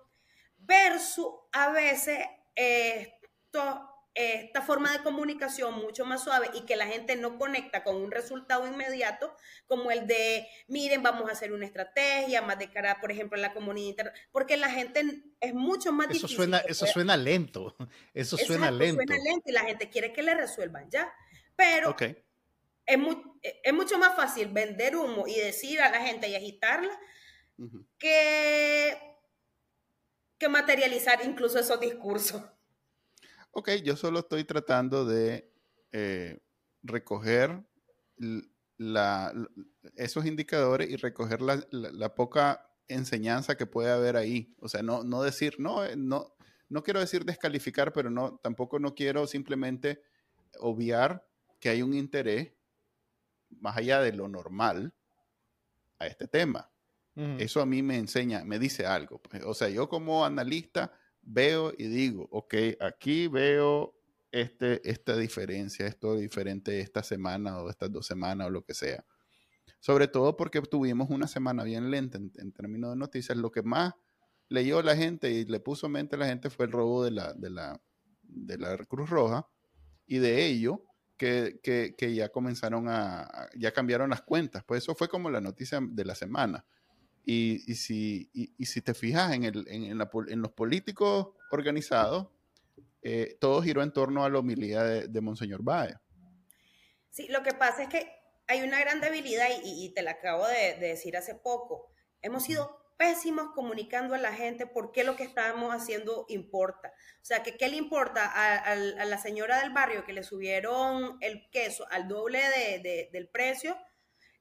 [0.58, 2.20] versus a veces
[2.56, 7.96] esto, esta forma de comunicación mucho más suave y que la gente no conecta con
[7.96, 9.36] un resultado inmediato,
[9.68, 13.42] como el de, miren, vamos a hacer una estrategia más de cara, por ejemplo, en
[13.42, 17.76] la comunidad, porque la gente es mucho más eso Suena, eso suena lento,
[18.14, 19.02] eso, suena lento.
[19.06, 21.14] Suena lento y la gente quiere que le resuelvan ya.
[21.56, 22.18] Pero es,
[23.64, 27.00] es, mucho más fácil vender humo y decir a la gente y agitarla
[27.98, 28.98] que,
[30.38, 32.42] que materializar incluso esos discursos.
[33.52, 35.52] Ok, yo solo estoy tratando de
[35.92, 36.40] eh,
[36.84, 37.64] recoger
[38.78, 39.34] la,
[39.96, 44.56] esos indicadores y recoger la, la, poca enseñanza que puede haber ahí.
[44.60, 46.34] O sea, no, no decir, no, eh, no,
[46.70, 50.02] no quiero decir descalificar, pero no, tampoco no quiero simplemente
[50.60, 51.28] obviar
[51.60, 52.54] que hay un interés
[53.60, 54.94] más allá de lo normal
[56.00, 56.70] a este tema.
[57.14, 59.22] Eso a mí me enseña, me dice algo.
[59.22, 59.44] Pues.
[59.44, 63.96] O sea, yo como analista veo y digo, ok, aquí veo
[64.32, 69.06] este, esta diferencia, esto diferente esta semana o estas dos semanas o lo que sea.
[69.80, 73.38] Sobre todo porque tuvimos una semana bien lenta en, términos de noticias.
[73.38, 73.94] Lo que más
[74.48, 77.34] leyó la gente y le puso mente a la gente fue el robo de la,
[77.34, 77.82] de la,
[78.22, 79.48] de la Cruz Roja
[80.06, 80.84] y de ello
[81.18, 84.64] que, que, ya comenzaron a, ya cambiaron las cuentas.
[84.66, 86.66] Pues eso fue como la noticia de la semana.
[87.24, 92.28] Y, y si, y, si te fijas en, el, en, la, en los políticos organizados,
[93.04, 95.96] eh, todo giró en torno a la homilía de, Monseñor Baez.
[97.10, 98.12] Sí, lo que pasa es que
[98.48, 101.92] hay una gran debilidad y, te la acabo de, decir hace poco.
[102.22, 106.94] Hemos sido pésimos comunicando a la gente por qué lo que estamos haciendo importa.
[107.22, 111.50] O sea, que qué le importa a, la señora del barrio que le subieron el
[111.50, 112.40] queso al doble
[113.12, 113.76] del precio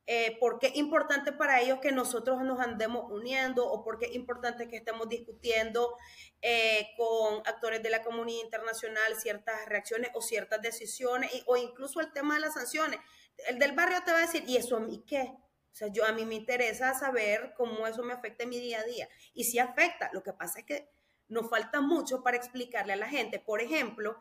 [0.06, 4.06] eh, por qué es importante para ellos que nosotros nos andemos uniendo o por qué
[4.06, 5.94] es importante que estemos discutiendo
[6.42, 12.12] eh, con actores de la comunidad internacional ciertas reacciones o ciertas decisiones o incluso el
[12.12, 12.98] tema de las sanciones.
[13.48, 15.32] El del barrio te va a decir, ¿y eso a mí qué?
[15.72, 18.80] O sea, yo a mí me interesa saber cómo eso me afecta en mi día
[18.80, 19.08] a día.
[19.34, 20.88] Y si afecta, lo que pasa es que
[21.28, 23.38] nos falta mucho para explicarle a la gente.
[23.38, 24.20] Por ejemplo,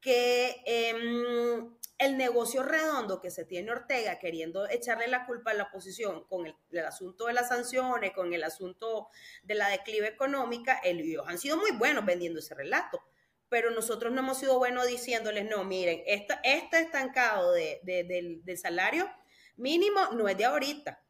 [0.00, 5.64] que em, el negocio redondo que se tiene Ortega queriendo echarle la culpa a la
[5.64, 9.08] oposición con el, asunto de las sanciones, con el asunto
[9.42, 13.02] de la declive económica, ellos han sido muy buenos vendiendo ese relato,
[13.50, 19.10] pero nosotros no hemos sido buenos diciéndoles, no, miren, este, estancado del, del salario
[19.56, 21.04] mínimo no es de ahorita,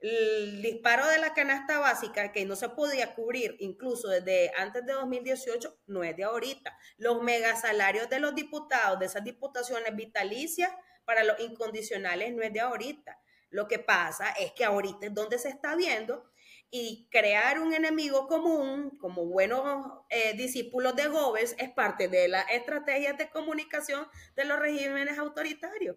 [0.00, 4.92] el disparo de la canasta básica que no se podía cubrir incluso desde antes de
[4.92, 6.76] 2018 no es de ahorita.
[6.98, 10.70] Los megasalarios de los diputados, de esas diputaciones vitalicias
[11.04, 13.18] para los incondicionales no es de ahorita.
[13.50, 16.30] Lo que pasa es que ahorita es donde se está viendo
[16.70, 22.42] y crear un enemigo común como buenos eh, discípulos de Gómez es parte de la
[22.42, 24.06] estrategia de comunicación
[24.36, 25.96] de los regímenes autoritarios.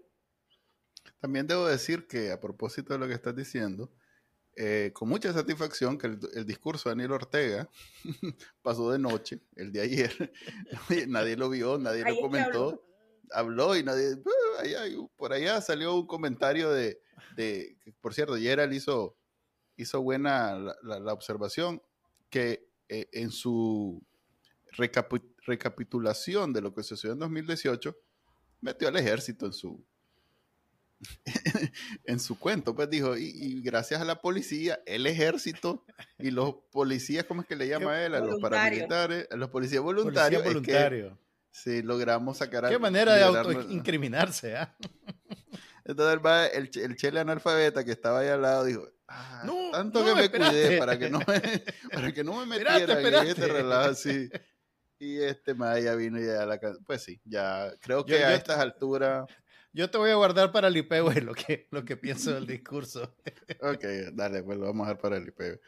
[1.20, 3.92] También debo decir que a propósito de lo que estás diciendo,
[4.56, 7.70] eh, con mucha satisfacción que el, discurso de Daniel Ortega
[8.62, 10.34] pasó de noche, el de ayer.
[11.08, 12.84] nadie lo vio, nadie lo comentó.
[13.32, 13.76] Habló.
[13.76, 14.16] y nadie...
[14.16, 17.02] Uh, por allá salió un comentario de,
[17.36, 19.16] de por cierto, Gerald hizo,
[19.78, 21.82] hizo buena la, observación
[22.30, 24.04] que eh, en su
[25.46, 27.98] recapitulación de lo que sucedió en 2018,
[28.62, 29.86] metió al ejército en su,
[32.06, 35.86] en su cuento, pues dijo, y, gracias a la policía, el ejército
[36.20, 38.16] y los policías, ¿cómo es que le llama él?
[38.16, 40.44] A los paramilitares, a los policías voluntarios.
[40.44, 41.18] Policía
[41.52, 42.70] sí, logramos sacar a...
[42.70, 44.76] Qué manera de autoincriminarse, ¿ah?
[45.84, 46.20] Entonces
[46.54, 50.78] el, el, chele analfabeta que estaba ahí al lado dijo, ah, tanto que me cuidé
[50.78, 51.42] para que no me,
[51.92, 54.30] para que no me metiera en este relajo así.
[55.00, 59.26] Y este Maya vino y ya la Pues sí, ya creo que a estas alturas
[59.74, 62.48] yo te voy a guardar para el IP, güey, lo que, lo que pienso del
[62.48, 63.16] discurso.
[63.62, 65.60] ok, dale, pues lo vamos a dejar para el IP.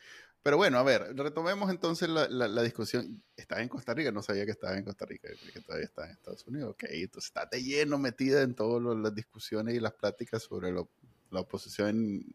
[0.43, 3.23] Pero bueno, a ver, retomemos entonces la, la, discusión.
[3.37, 6.11] Estás en Costa Rica, no sabía que estabas en Costa Rica, que todavía estás en
[6.11, 6.71] Estados Unidos.
[6.71, 12.25] Ok, entonces estás lleno metida en todas las discusiones y las pláticas sobre la oposición,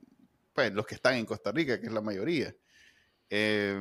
[0.54, 2.56] pues los que están en Costa Rica, que es la mayoría.
[3.28, 3.78] Eh,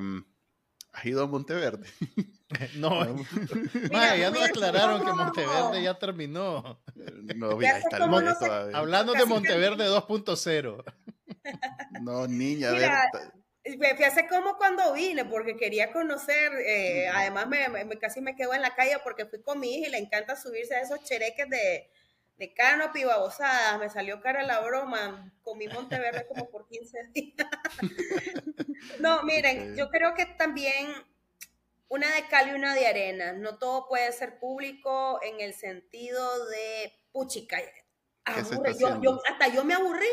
[0.91, 1.87] ¿Has ido a Monteverde?
[2.77, 3.03] No,
[3.91, 6.81] ya nos aclararon que Monteverde ya terminó.
[7.35, 8.77] No, ya está el todavía.
[8.77, 10.83] Hablando de Monteverde 2.0.
[12.01, 13.11] No, niña, Mira,
[13.97, 18.75] Fíjate como cuando vine, porque quería conocer, eh, además me, casi me quedo en la
[18.75, 21.89] calle porque fui con mi hija y le encanta subirse a esos chereques de,
[22.37, 27.47] de canopy babosadas, me salió cara la broma, comí Monteverde como por 15 días.
[28.99, 30.87] no, miren, yo creo que también
[31.89, 36.47] una de cal y una de arena, no todo puede ser público en el sentido
[36.47, 37.57] de, puchica,
[38.25, 38.75] aburre.
[38.77, 40.07] Yo, hasta yo me aburrí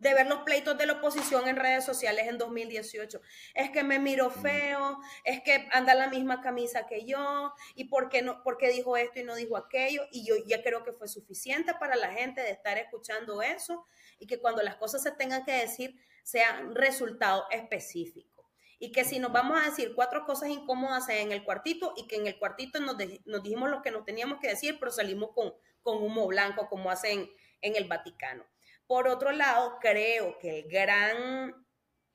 [0.00, 3.20] de ver los pleitos de la oposición en redes sociales en 2018.
[3.54, 8.08] Es que me miro feo, es que anda la misma camisa que yo, y por
[8.08, 10.02] qué, no, por qué dijo esto y no dijo aquello.
[10.10, 13.86] Y yo ya creo que fue suficiente para la gente de estar escuchando eso
[14.18, 18.48] y que cuando las cosas se tengan que decir sean resultado específico.
[18.78, 22.16] Y que si nos vamos a decir cuatro cosas incómodas en el cuartito y que
[22.16, 22.96] en el cuartito nos,
[23.26, 26.90] nos dijimos lo que nos teníamos que decir, pero salimos con, con humo blanco como
[26.90, 27.30] hacen
[27.60, 28.46] en el Vaticano.
[28.90, 31.54] Por otro lado, creo que el gran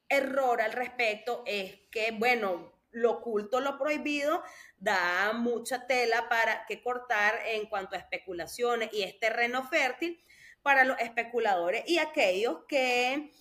[0.09, 4.43] error al respecto es que, bueno, lo oculto, lo prohibido,
[4.75, 10.21] da mucha tela para que cortar en cuanto a especulaciones y es terreno fértil
[10.63, 13.31] para los especuladores y aquellos que,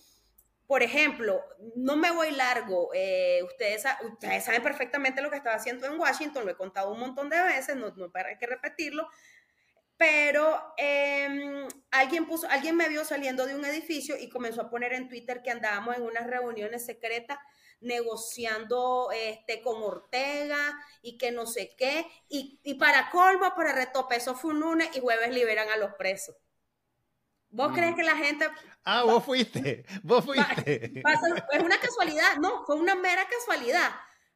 [0.65, 1.43] por ejemplo,
[1.75, 3.83] no me voy largo, eh, ustedes,
[4.13, 7.41] ustedes saben perfectamente lo que estaba haciendo en Washington, lo he contado un montón de
[7.41, 9.09] veces, no, no para que repetirlo,
[9.97, 14.93] pero em, alguien, puso, alguien me vio saliendo de un edificio y comenzó a poner
[14.93, 17.37] en Twitter que andábamos en unas reuniones secretas
[17.79, 22.05] negociando este, con Ortega y que no sé qué.
[22.27, 25.93] Y, y para colmo, para retope, eso fue un lunes y jueves liberan a los
[25.93, 26.35] presos.
[27.49, 27.95] ¿Vos crees mm.
[27.95, 28.49] que la gente...
[28.83, 31.01] Ah, vos fuiste, vos fuiste.
[31.51, 33.91] es una casualidad, no, fue una mera casualidad.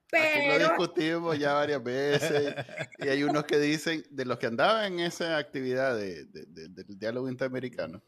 [0.09, 0.57] Pero...
[0.57, 2.55] lo discutimos ya varias veces
[2.97, 7.29] y hay unos que dicen, de los que andaban en esa actividad de, del diálogo
[7.29, 8.01] interamericano,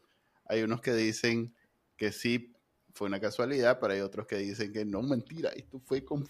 [0.46, 1.54] hay unos que dicen
[1.96, 2.52] que sí
[2.94, 6.26] fue una casualidad, pero hay otros que dicen que no, mentira, esto fue con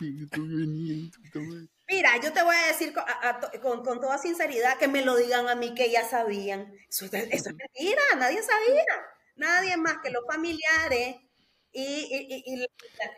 [1.89, 2.95] Mira, yo te voy a decir
[3.61, 6.73] con, con, toda sinceridad que me lo digan a mí que ya sabían.
[6.89, 8.85] Eso, eso es mentira, nadie sabía.
[9.35, 11.16] Nadie más que los familiares
[11.73, 12.68] y,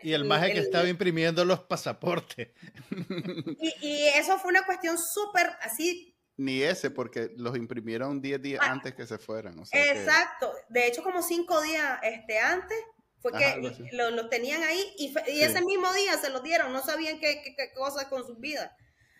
[0.01, 2.49] y, el maje que estaba imprimiendo los pasaportes.
[3.81, 6.15] Y, eso fue una cuestión súper así.
[6.37, 9.61] Ni ese, porque los imprimieron 10 días ah, antes que se fueran.
[9.71, 10.53] exacto.
[10.69, 12.77] De hecho, como 5 días este, antes
[13.19, 16.71] fue que los lo tenían ahí y, ese mismo día se los dieron.
[16.71, 18.71] No sabían qué, qué, cosas con sus vidas.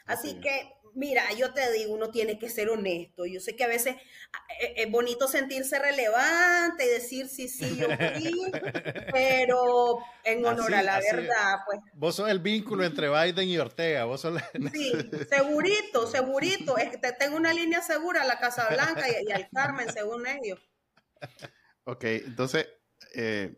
[0.06, 3.26] Así que mira, yo te digo, uno tiene que ser honesto.
[3.26, 3.96] Yo sé que a veces
[4.34, 8.52] ah, eh, es bonito sentirse relevante y decir sí, sí, yo fui,
[9.12, 11.80] pero en honor a la verdad, pues.
[11.94, 14.42] Vos sos el vínculo entre Biden y Ortega, vos sos
[14.74, 14.94] Sí,
[15.30, 16.78] segurito, segurito.
[16.78, 20.26] Es que te tengo una línea segura a la Casa Blanca y, al Carmen, según
[20.26, 20.60] ellos.
[21.84, 22.68] Ok, entonces,
[23.14, 23.54] eh,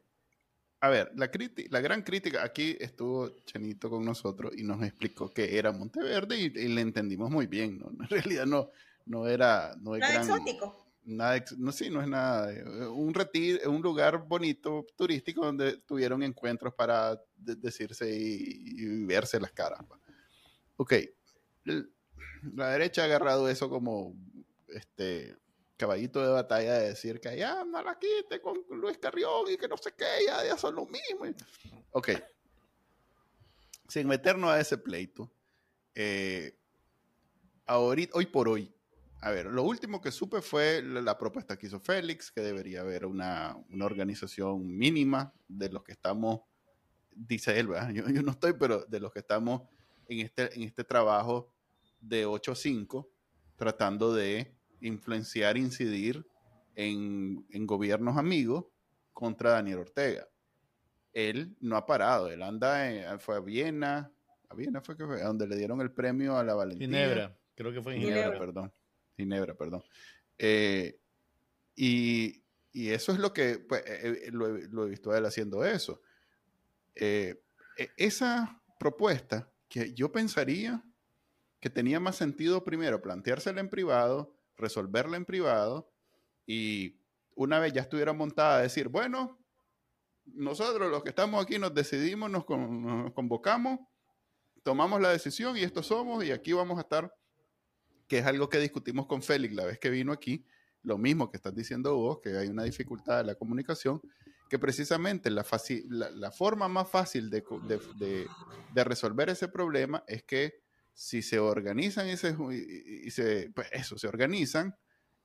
[0.79, 1.29] a ver, la,
[1.69, 6.49] la gran crítica, aquí estuvo Chanito con nosotros y nos explicó que era Monteverde y,
[6.49, 7.89] le entendimos muy bien, ¿no?
[7.99, 8.69] En realidad no,
[9.05, 9.75] no era...
[9.81, 10.85] No es nada exótico.
[11.03, 12.51] Nada, no, sí, no es nada.
[12.91, 19.79] Un retiro, un lugar bonito, turístico, donde tuvieron encuentros para decirse y, verse las caras.
[20.75, 20.93] Ok,
[21.63, 24.13] la derecha ha agarrado eso como
[24.67, 25.37] este
[25.77, 29.67] caballito de batalla de decir que ya no la quite con Luis Carrión y que
[29.67, 31.25] no sé qué, ya, ya son lo mismo.
[31.91, 32.09] Ok.
[33.87, 35.31] Sin meternos a ese pleito,
[35.95, 36.57] eh,
[37.65, 38.73] ahorita, hoy por hoy,
[39.21, 43.05] a ver, lo último que supe fue la, propuesta que hizo Félix, que debería haber
[43.05, 46.41] una, una, organización mínima de los que estamos,
[47.11, 49.61] dice él, Yo, yo, no estoy, pero de los que estamos
[50.07, 51.51] en este, en este trabajo
[51.99, 53.09] de 8 a 5,
[53.55, 56.25] tratando de influenciar, incidir
[56.75, 58.65] en, gobiernos amigos
[59.13, 60.27] contra Daniel Ortega.
[61.13, 64.11] Él no ha parado, él anda, fue a Viena,
[64.49, 66.87] a Viena fue que fue, donde le dieron el premio a la valentía.
[66.87, 68.39] Ginebra, creo que fue en Ginebra.
[68.39, 68.73] perdón.
[69.15, 69.83] Ginebra, perdón.
[70.37, 70.99] Eh,
[71.75, 75.99] y, eso es lo que, pues, eh, eh, lo, he, visto a él haciendo eso.
[76.93, 77.41] E,
[77.97, 80.83] esa propuesta que yo pensaría
[81.59, 85.91] que tenía más sentido primero planteársela en privado, resolverla en privado
[86.45, 86.99] y
[87.35, 89.37] una vez ya estuviera montada, decir, bueno,
[90.25, 93.79] nosotros los que estamos aquí nos decidimos, nos, convocamos,
[94.63, 97.13] tomamos la decisión y esto somos y aquí vamos a estar,
[98.07, 100.45] que es algo que discutimos con Félix la vez que vino aquí,
[100.83, 104.01] lo mismo que estás diciendo vos, que hay una dificultad de la comunicación,
[104.49, 105.43] que precisamente la,
[106.31, 108.25] forma más fácil de,
[108.75, 110.61] resolver ese problema es que
[110.97, 114.75] si se organizan y se, y pues eso, se organizan,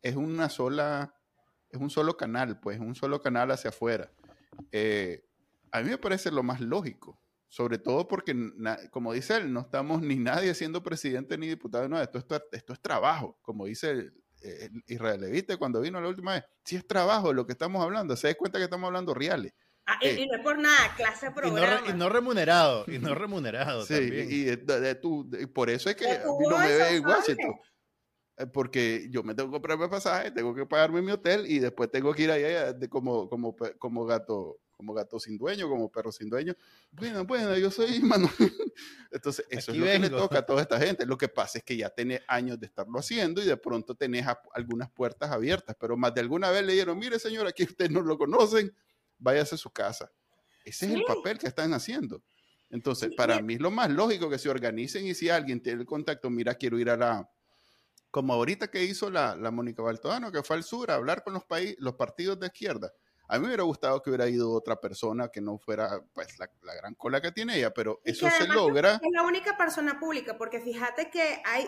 [0.03, 1.15] es una sola,
[1.71, 4.13] es un solo canal, pues, un solo canal hacia afuera.
[4.71, 5.25] Eh,
[5.71, 7.19] a mí me parece lo más lógico,
[7.49, 8.37] sobre todo porque,
[8.91, 12.75] como dice él, no estamos ni nadie siendo presidente ni diputado, no, esto, esto, esto
[12.75, 14.13] es trabajo, como dice
[14.89, 18.29] Israel Levite cuando vino la última vez, si es trabajo lo que estamos hablando, se
[18.29, 19.55] da cuenta que estamos hablando reales.
[19.87, 21.89] Ah, y, eh, no es por nada, clase de programa.
[21.89, 24.97] Y no, remunerado, y no remunerado sí, Y, de,
[25.53, 27.55] por eso es que no me ve en Washington.
[28.53, 31.91] porque yo me tengo que comprar mi pasaje, tengo que pagarme mi hotel y después
[31.91, 36.11] tengo que ir allá de como, como, como gato como gato sin dueño, como perro
[36.11, 36.57] sin dueño.
[36.91, 38.33] Bueno, bueno, yo soy Manuel.
[39.13, 41.07] Entonces, eso es lo que le toca a toda esta gente.
[41.07, 44.27] Lo que pasa es que ya tiene años de estarlo haciendo y de pronto tenés
[44.53, 48.01] algunas puertas abiertas, pero más de alguna vez le dijeron, mire señor, aquí ustedes no
[48.01, 48.75] lo conocen,
[49.23, 50.11] váyase a su casa.
[50.65, 52.23] Ese es el papel que están haciendo.
[52.71, 55.87] Entonces, para mí es lo más lógico que se organicen y si alguien tiene el
[55.87, 57.31] contacto, mira, quiero ir a la,
[58.11, 61.35] como ahorita que hizo la, la Mónica Baltodano, que fue al sur a hablar con
[61.35, 61.43] los,
[61.79, 62.93] los partidos de izquierda.
[63.29, 66.75] A mí me hubiera gustado que hubiera ido otra persona que no fuera pues la,
[66.75, 69.01] gran cola que tiene ella, pero eso se logra.
[69.03, 71.67] Es la única persona pública, porque fíjate que hay,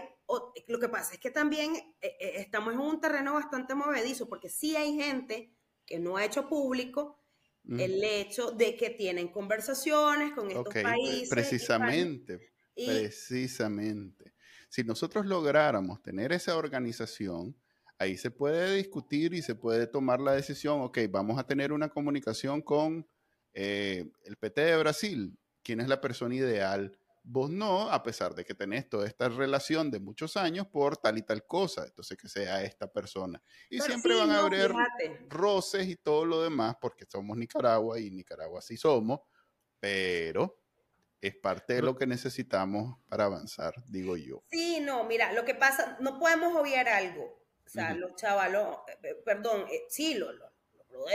[0.69, 4.51] lo que pasa es que también eh, eh, estamos en un terreno bastante movedizo, porque
[4.51, 5.55] sí hay gente
[5.87, 7.24] que no ha hecho público
[7.69, 11.29] el hecho de que tienen conversaciones con estos países.
[11.29, 14.35] Precisamente, precisamente.
[14.69, 17.57] Si nosotros lográramos tener esa organización,
[17.99, 21.89] ahí se puede discutir y se puede tomar la decisión, ok, vamos a tener una
[21.89, 23.07] comunicación con
[23.53, 26.99] eh, el PT de Brasil, quién es la persona ideal.
[27.27, 31.17] Vos no, a pesar de que tenés toda esta relación de muchos años por tal
[31.17, 33.43] y tal cosa, entonces que sea esta persona.
[33.71, 34.73] Y siempre van a haber
[35.29, 39.21] roces y todo lo demás, porque somos Nicaragua y Nicaragua sí somos,
[39.81, 40.61] pero
[41.19, 44.45] es parte de lo que necesitamos para avanzar, digo yo.
[44.51, 47.43] Sí, no, mira, lo que pasa, no podemos obviar algo.
[47.65, 50.51] O sea, los chavalos, eh, eh, perdón, eh, sí, los, los,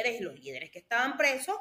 [0.06, 1.56] y los líderes que estaban presos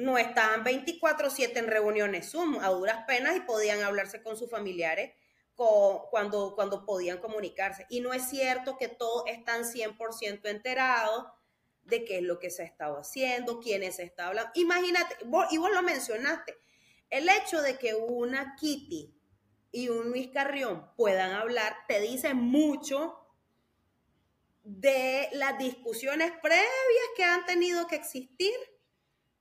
[0.00, 5.12] no estaban 24/7 en reuniones Zoom, a duras penas y podían hablarse con sus familiares
[5.54, 7.86] cuando, podían comunicarse.
[7.90, 11.26] Y no es cierto que todos están 100% enterados
[11.82, 14.50] de qué es lo que se ha estado haciendo, quiénes se está hablando.
[14.54, 15.16] Imagínate,
[15.50, 16.56] y vos lo mencionaste,
[17.10, 19.14] el hecho de que una Kitty
[19.70, 23.18] y un Luis Carrión puedan hablar te dice mucho
[24.64, 28.54] de las discusiones previas que han tenido que existir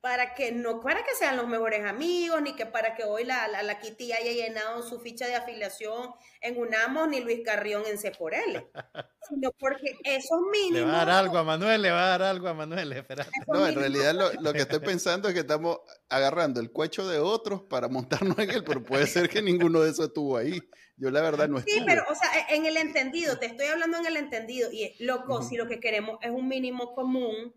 [0.01, 3.47] para que no para que sean los mejores amigos, ni que para que hoy la,
[3.47, 7.97] la, la Kitty haya llenado su ficha de afiliación en UNAMOS, ni Luis Carrión en
[7.97, 8.69] Seporele,
[9.29, 10.87] sino porque esos mínimos...
[10.87, 13.31] Le va a dar algo a Manuel, le va a dar algo a Manuel, espérate.
[13.47, 17.19] No, en realidad lo, lo, que estoy pensando es que estamos agarrando el cuecho de
[17.19, 20.61] otros para montarnos en él, pero puede ser que ninguno de esos estuvo ahí.
[20.95, 21.75] Yo la verdad no estuve.
[21.75, 25.41] Sí, pero, o sea, en el entendido, te estoy hablando en el entendido, y loco,
[25.43, 27.53] si lo que queremos es un mínimo común,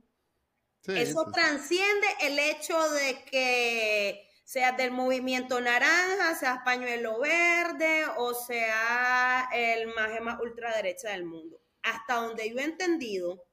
[0.86, 9.48] eso transciende el hecho de que sea del movimiento naranja, sea pañuelo verde o sea
[9.52, 11.60] el más ultraderecha del mundo.
[11.82, 13.44] Hasta donde yo he entendido,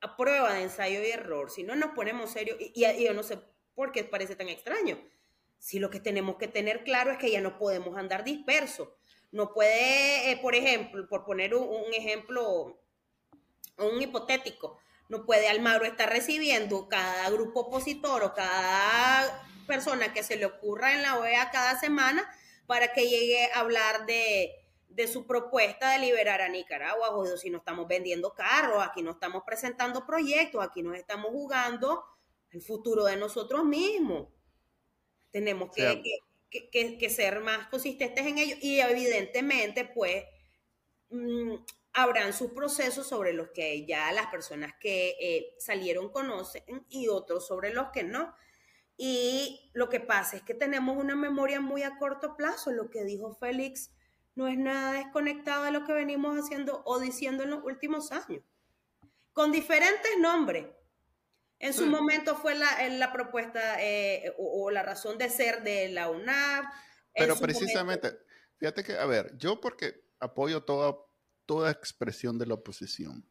[0.00, 3.38] a prueba de ensayo y error, si no nos ponemos serios, y, yo no sé
[3.74, 4.98] por qué parece tan extraño,
[5.58, 8.88] si lo que tenemos que tener claro es que ya no podemos andar dispersos.
[9.30, 12.80] No puede, eh, por ejemplo, por poner un, un ejemplo,
[13.76, 14.78] un hipotético,
[15.08, 20.94] no puede Almagro estar recibiendo cada grupo opositor o cada persona que se le ocurra
[20.94, 22.28] en la OEA cada semana
[22.66, 24.54] para que llegue a hablar de,
[25.10, 27.16] su propuesta de liberar a Nicaragua.
[27.16, 32.04] O si no estamos vendiendo carros, aquí no estamos presentando proyectos, aquí nos estamos jugando
[32.50, 34.28] el futuro de nosotros mismos.
[35.30, 36.02] Tenemos que,
[36.70, 40.24] que ser más consistentes en ello y evidentemente, pues,
[41.10, 41.54] mm,
[42.02, 47.46] habrán sus procesos sobre los que ya las personas que eh, salieron conocen y otros
[47.46, 48.34] sobre los que no.
[48.96, 52.70] Y lo que pasa es que tenemos una memoria muy a corto plazo.
[52.70, 53.90] Lo que dijo Félix
[54.34, 58.42] no es nada desconectado de lo que venimos haciendo o diciendo en los últimos años.
[59.32, 60.66] Con diferentes nombres.
[61.60, 66.08] En su momento fue la, la propuesta eh, o, la razón de ser de la
[66.08, 66.64] UNAP.
[67.12, 68.16] Pero precisamente,
[68.58, 71.07] fíjate que, a ver, yo porque apoyo todo
[71.48, 73.24] toda expresión de la oposición,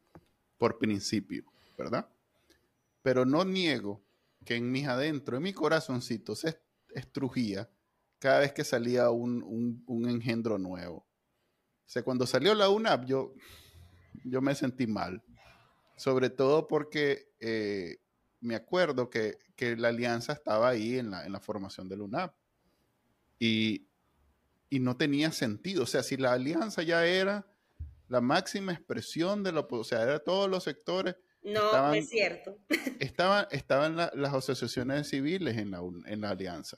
[0.58, 1.46] por principio,
[1.78, 2.10] ¿verdad?
[3.04, 4.04] Pero no niego
[4.44, 6.60] que en mis adentro, en mi corazoncito, se
[6.96, 7.70] estrujía
[8.18, 11.06] cada vez que salía un, engendro nuevo.
[11.86, 13.36] O sea, cuando salió la UNAP, yo,
[14.24, 15.24] yo me sentí mal.
[15.96, 17.98] Sobre todo porque eh,
[18.42, 19.38] me acuerdo que,
[19.78, 22.36] la alianza estaba ahí en la, en la formación de la UNAP.
[23.38, 23.88] Y,
[24.72, 25.84] y no tenía sentido.
[25.84, 27.46] O sea, si la alianza ya era
[28.08, 31.16] la máxima expresión de lo, o sea, de todos los sectores.
[31.44, 32.58] No, es cierto.
[33.00, 36.78] Estaban, estaban las asociaciones civiles en la, en la alianza.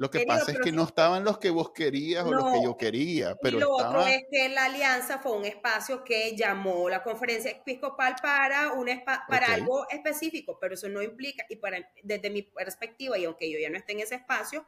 [0.00, 2.74] Lo que pasa es que no estaban los que vos querías o los que yo
[2.74, 3.36] quería.
[3.42, 7.50] Pero y lo otro es que la alianza fue un espacio que llamó la conferencia
[7.50, 8.88] episcopal para, un
[9.28, 13.58] para algo específico, pero eso no implica, y para, desde mi perspectiva, y aunque yo
[13.58, 14.66] ya no esté en ese espacio,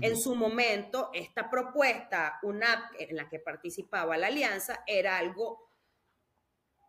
[0.00, 5.70] En su momento, esta propuesta, una en la que participaba la alianza, era algo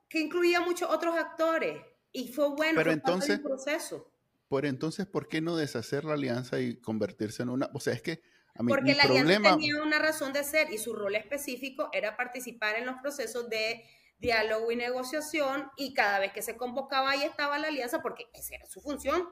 [0.09, 1.81] que incluía muchos otros actores
[2.11, 4.11] y fue bueno Pero entonces, proceso.
[4.47, 7.69] Por entonces, ¿por qué no deshacer la alianza y convertirse en una?
[7.73, 8.21] O sea, es que
[8.53, 12.15] a mí, Porque la alianza tenía una razón de ser y su rol específico era
[12.15, 13.83] participar en los procesos de
[14.17, 18.55] diálogo y negociación y cada vez que se convocaba ahí estaba la alianza porque esa
[18.55, 19.27] era su función.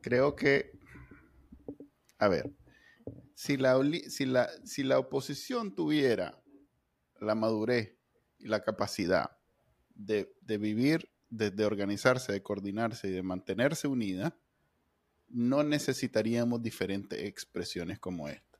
[0.00, 0.77] Creo que,
[2.18, 2.50] a ver,
[3.34, 6.42] si la, si la, si la oposición tuviera
[7.20, 7.96] la madurez
[8.38, 9.38] y la capacidad
[9.94, 14.36] de, vivir, de, organizarse, de coordinarse y de mantenerse unida,
[15.28, 18.58] no necesitaríamos diferentes expresiones como esta.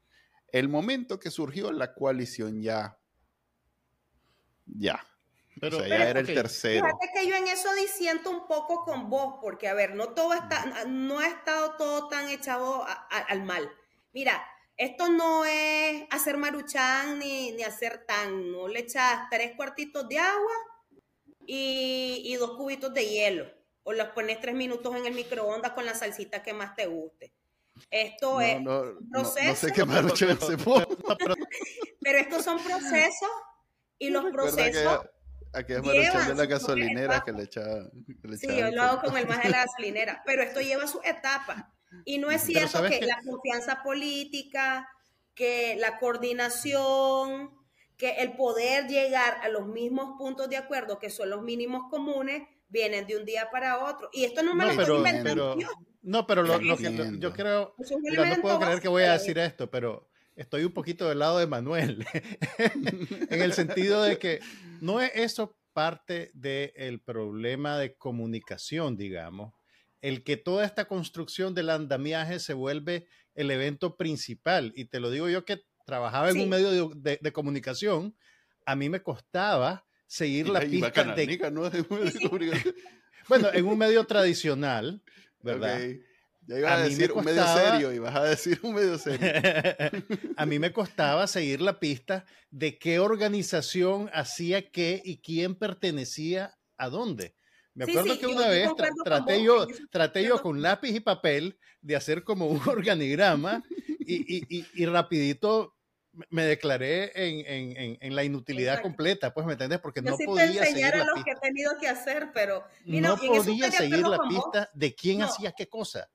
[0.52, 2.98] El momento que surgió la coalición ya,
[4.66, 5.00] ya.
[5.60, 6.86] Pero, ya era el tercero.
[6.86, 10.34] Fíjate que yo en eso disiento un poco con vos, porque a ver, no todo
[10.34, 13.70] está, no ha estado todo tan echado al mal.
[14.12, 14.44] Mira,
[14.76, 20.18] esto no es hacer maruchan ni, ni hacer tan, no le echas tres cuartitos de
[20.18, 20.52] agua
[21.48, 23.46] y, dos cubitos de hielo.
[23.82, 27.32] O los pones tres minutos en el microondas con la salsita que más te guste.
[27.90, 29.48] Esto es un proceso.
[29.48, 29.84] No, sé qué
[32.00, 33.30] Pero estos son procesos
[33.98, 35.06] y los procesos.
[35.52, 37.90] Aquí es de la gasolinera que le echaba.
[38.38, 40.22] Sí, yo lo hago con el más de la gasolinera.
[40.26, 41.74] Pero esto lleva su etapa.
[42.04, 44.88] Y no es cierto que, que la confianza política,
[45.34, 47.50] que la coordinación,
[47.96, 52.42] que el poder llegar a los mismos puntos de acuerdo, que son los mínimos comunes,
[52.68, 54.08] vienen de un día para otro.
[54.12, 55.56] Y esto no me lo estoy inventando
[56.02, 60.07] No, pero lo, que yo creo, no puedo creer que voy a decir esto, pero
[60.38, 62.06] estoy un poquito del lado de Manuel,
[63.30, 64.40] en el sentido de que
[64.80, 69.52] no es eso parte del problema de comunicación, digamos,
[70.00, 74.72] el que toda esta construcción del andamiaje se vuelve el evento principal.
[74.76, 78.16] Y te lo digo yo que trabajaba en un medio de, comunicación,
[78.64, 81.38] a mí me costaba seguir la pista de...
[83.28, 85.02] bueno, en un medio tradicional,
[85.42, 85.80] ¿verdad?
[86.48, 89.20] Ya ibas a, decir un medio serio, ibas a decir un medio serio.
[90.36, 96.56] a mí me costaba seguir la pista de qué organización hacía qué y quién pertenecía
[96.78, 97.34] a dónde.
[97.74, 98.70] Me acuerdo que una vez
[99.04, 103.62] traté, yo, traté yo con lápiz y papel de hacer como un organigrama
[104.00, 105.76] y, y, y rapidito
[106.30, 109.80] me declaré en, la inutilidad completa, pues, ¿me entiendes?
[109.80, 112.64] Porque no podía seguir la lo que he tenido que hacer, pero...
[112.86, 116.08] no, podía seguir la pista de quién hacía qué cosa.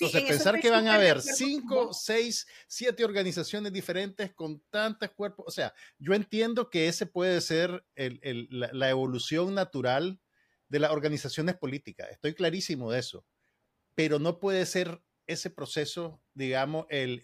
[0.00, 5.50] Entonces, pensar que van a haber cinco, seis, siete organizaciones diferentes con tantos cuerpos, o
[5.50, 10.20] sea, yo entiendo que ese puede ser la, evolución natural
[10.68, 13.26] de las organizaciones políticas, estoy clarísimo de eso,
[13.94, 17.20] pero no puede ser ese proceso, digamos, el,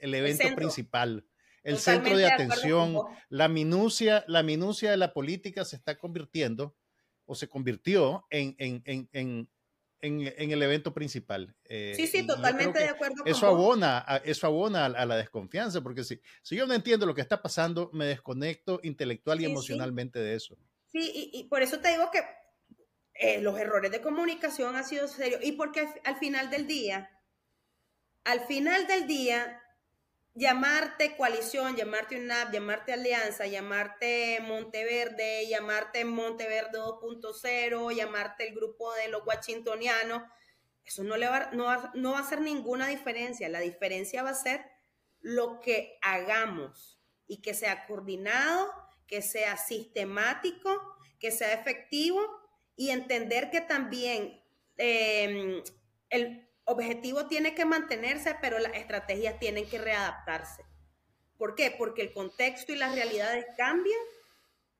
[0.00, 1.26] evento principal
[1.66, 2.96] el centro de atención,
[3.28, 6.76] la minucia, la minucia de la política se está convirtiendo
[7.24, 9.50] o se convirtió en, en, en, en
[10.00, 11.54] el evento principal.
[11.64, 13.24] Eh, sí, sí, totalmente de acuerdo.
[13.24, 17.14] Eso abona, a, eso abona a, la desconfianza, porque si, si yo no entiendo lo
[17.14, 20.56] que está pasando, me desconecto intelectual y emocionalmente de eso.
[20.92, 22.22] Sí, y, por eso te digo que
[23.14, 25.40] eh, los errores de comunicación han sido serios.
[25.42, 27.10] Y porque al final del día,
[28.24, 29.60] al final del día,
[30.36, 39.08] llamarte coalición, llamarte UNAP, llamarte alianza, llamarte Monteverde, llamarte Monteverde 2.0, llamarte el grupo de
[39.08, 40.22] los washingtonianos,
[40.84, 43.48] eso no, le va, no, va, no va a hacer ninguna diferencia.
[43.48, 44.64] La diferencia va a ser
[45.20, 48.72] lo que hagamos y que sea coordinado,
[49.08, 50.70] que sea sistemático,
[51.18, 52.20] que sea efectivo
[52.76, 54.40] y entender que también
[54.76, 55.62] eh,
[56.10, 60.64] el, objetivo tiene que mantenerse, pero las estrategias tienen que readaptarse.
[61.38, 61.74] ¿Por qué?
[61.76, 63.98] Porque el contexto y las realidades cambian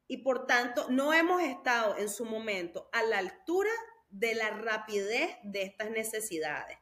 [0.08, 3.70] y por tanto no hemos estado en su momento a la altura
[4.10, 6.78] de la rapidez de estas necesidades.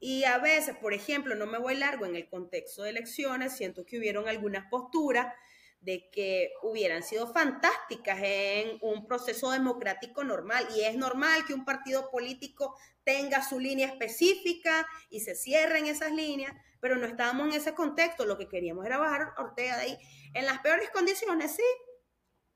[0.00, 3.84] Y a veces, por ejemplo, no me voy largo en el contexto de elecciones, siento
[3.84, 5.34] que hubieron algunas posturas
[5.80, 10.66] de que hubieran sido fantásticas en un proceso democrático normal.
[10.76, 16.12] Y es normal que un partido político tenga su línea específica y se cierren esas
[16.12, 18.26] líneas, pero no estábamos en ese contexto.
[18.26, 19.98] Lo que queríamos era bajar Ortega de ahí
[20.34, 21.62] en las peores condiciones, sí,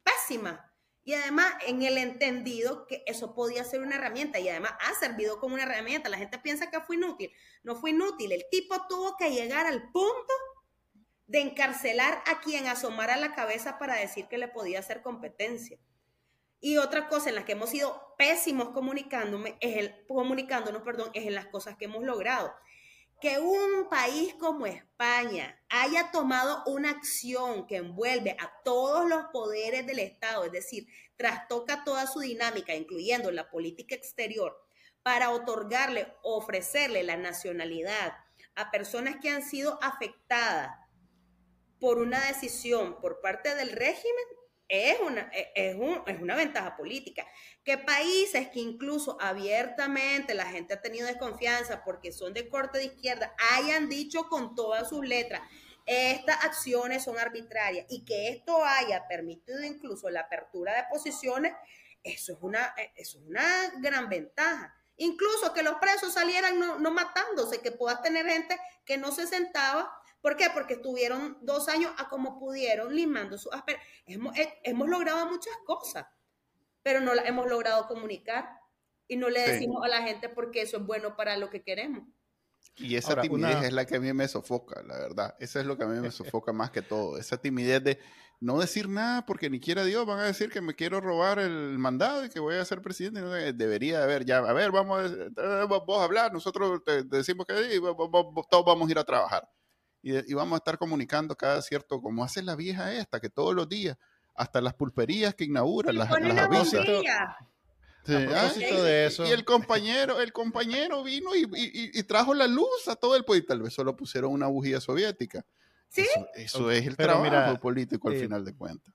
[0.02, 0.68] pésima.
[1.04, 5.40] Y además en el entendido que eso podía ser una herramienta y además ha servido
[5.40, 6.08] como una herramienta.
[6.08, 7.32] La gente piensa que fue inútil.
[7.64, 8.30] No fue inútil.
[8.30, 10.32] El tipo tuvo que llegar al punto
[11.32, 15.78] de encarcelar a quien asomara la cabeza para decir que le podía hacer competencia.
[16.60, 21.34] Y otra cosa en la que hemos sido pésimos comunicándome es comunicándonos, perdón, es en
[21.34, 22.52] las cosas que hemos logrado.
[23.18, 29.86] que un país como España haya tomado una acción que envuelve a todos los poderes
[29.86, 34.60] del Estado, es decir, trastoca toda su dinámica, incluyendo la política exterior,
[35.04, 38.12] para otorgarle, ofrecerle la nacionalidad
[38.56, 40.81] a personas que han sido afectadas
[41.82, 44.24] por una decisión por parte del régimen,
[44.68, 47.26] es una, es, es una ventaja política
[47.64, 52.84] que países que incluso abiertamente la gente ha tenido desconfianza porque son de corte de
[52.84, 55.42] izquierda, hayan dicho con todas sus letras,
[55.84, 61.52] estas acciones son arbitrarias y que esto haya permitido incluso la apertura de posiciones,
[62.04, 64.72] eso es una, eso es una gran ventaja.
[64.98, 69.26] Incluso que los presos salieran no, no matándose, que puedas tener gente que no se
[69.26, 69.92] sentaba
[70.22, 70.46] ¿Por qué?
[70.54, 73.86] Porque estuvieron dos años a como pudieron limando su asperezas.
[74.06, 76.06] Hemos, hemos, logrado muchas cosas
[76.82, 78.48] pero no la hemos logrado comunicar
[79.08, 82.04] y no le decimos a la gente porque eso es bueno para lo que queremos.
[82.76, 85.34] Y esa timidez es la que a mí me sofoca, la verdad.
[85.38, 87.18] Eso es lo que a mí me sofoca más que todo.
[87.18, 87.98] Esa timidez de
[88.40, 91.78] no decir nada porque ni quiera Dios van a decir que me quiero robar el
[91.78, 93.20] mandado y que voy a ser presidente.
[93.52, 97.54] Debería haber ya, a ver, vamos, eh, vos a hablar, nosotros te, decimos que
[98.48, 99.48] todos vamos a ir a trabajar.
[100.02, 103.54] Y, y, vamos a estar comunicando cada cierto, como hace la vieja esta, que todos
[103.54, 103.96] los días
[104.34, 106.70] hasta las pulperías que inauguran, las, las
[108.04, 109.24] Sí, ah, de eso.
[109.24, 113.46] Y el compañero, el compañero vino y, trajo la luz a todo el país.
[113.46, 115.44] Tal vez solo pusieron una bujía soviética.
[115.88, 116.06] ¿Sí?
[116.34, 118.92] Eso, es el trabajo político al eh, final de cuentas.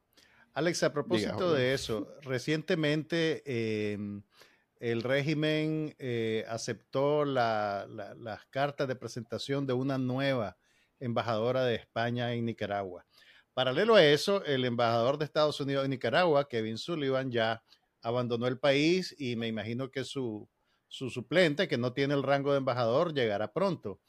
[0.54, 3.44] Alex, a propósito de eso, recientemente
[3.94, 4.24] em,
[4.80, 10.58] el régimen eh, aceptó las cartas de presentación de una nueva
[11.00, 13.06] embajadora de España en Nicaragua.
[13.54, 17.64] Paralelo a eso, el embajador de Estados Unidos en Nicaragua, Kevin Sullivan, ya
[18.02, 20.48] abandonó el país y me imagino que su,
[20.88, 24.00] suplente, que no tiene el rango de embajador, llegará pronto.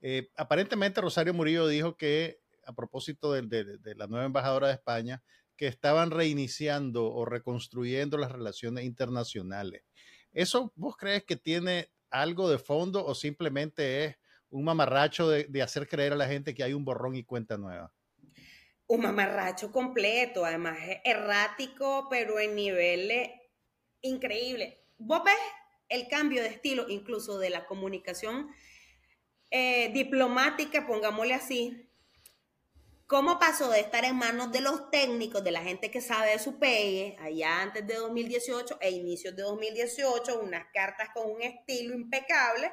[0.00, 5.22] Eh, aparentemente Rosario Murillo dijo que, a propósito de, la nueva embajadora de España,
[5.56, 9.82] que estaban reiniciando o reconstruyendo las relaciones internacionales.
[10.32, 14.16] ¿Eso vos crees que tiene algo de fondo o simplemente es
[14.52, 17.92] un mamarracho de hacer creer a la gente que hay un borrón y cuenta nueva?
[18.92, 23.30] un mamarracho completo, además errático, pero en niveles
[24.02, 24.74] increíbles.
[24.98, 25.34] Vos ves
[25.88, 28.50] el cambio de estilo incluso de la comunicación
[29.50, 31.88] eh, diplomática, pongámosle así,
[33.06, 36.38] cómo pasó de estar en manos de los técnicos, de la gente que sabe de
[36.38, 41.94] su pegue, allá antes de 2018 e inicios de 2018, unas cartas con un estilo
[41.94, 42.70] impecable,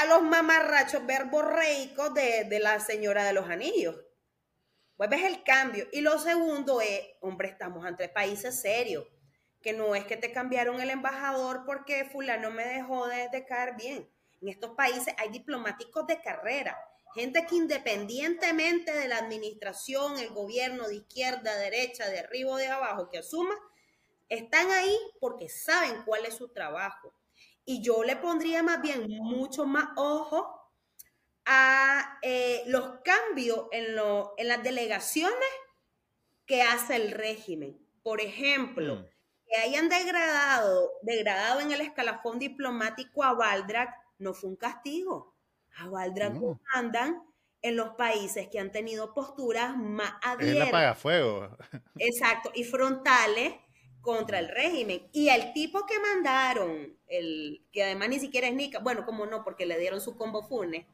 [0.00, 3.96] a los mamarrachos verborreicos de, de la señora de los anillos
[4.98, 5.86] pues ves el cambio.
[5.92, 9.06] Y lo segundo es, hombre, estamos ante países serios,
[9.62, 14.10] que no es que te cambiaron el embajador porque fulano me dejó de, caer bien.
[14.42, 16.76] En estos países hay diplomáticos de carrera,
[17.14, 22.66] gente que independientemente de la administración, el gobierno de izquierda, derecha, de arriba o de
[22.66, 23.54] abajo que asuma,
[24.28, 27.14] están ahí porque saben cuál es su trabajo.
[27.70, 30.72] Y yo le pondría más bien mucho más ojo
[31.44, 33.94] a eh, los cambios en,
[34.38, 35.50] en, las delegaciones
[36.46, 37.78] que hace el régimen.
[38.02, 39.06] Por ejemplo, mm.
[39.46, 45.36] que hayan degradado, degradado en el escalafón diplomático a Valdrak no fue un castigo.
[45.76, 46.58] A Valdrak no.
[46.74, 47.22] mandan
[47.60, 50.98] en los países que han tenido posturas más abiertas.
[50.98, 51.54] fuego.
[51.98, 53.52] Exacto, y frontales
[54.00, 55.08] contra el régimen.
[55.12, 59.44] Y el tipo que mandaron, el que además ni siquiera es Nica, bueno, como no,
[59.44, 60.86] porque le dieron su combo funes,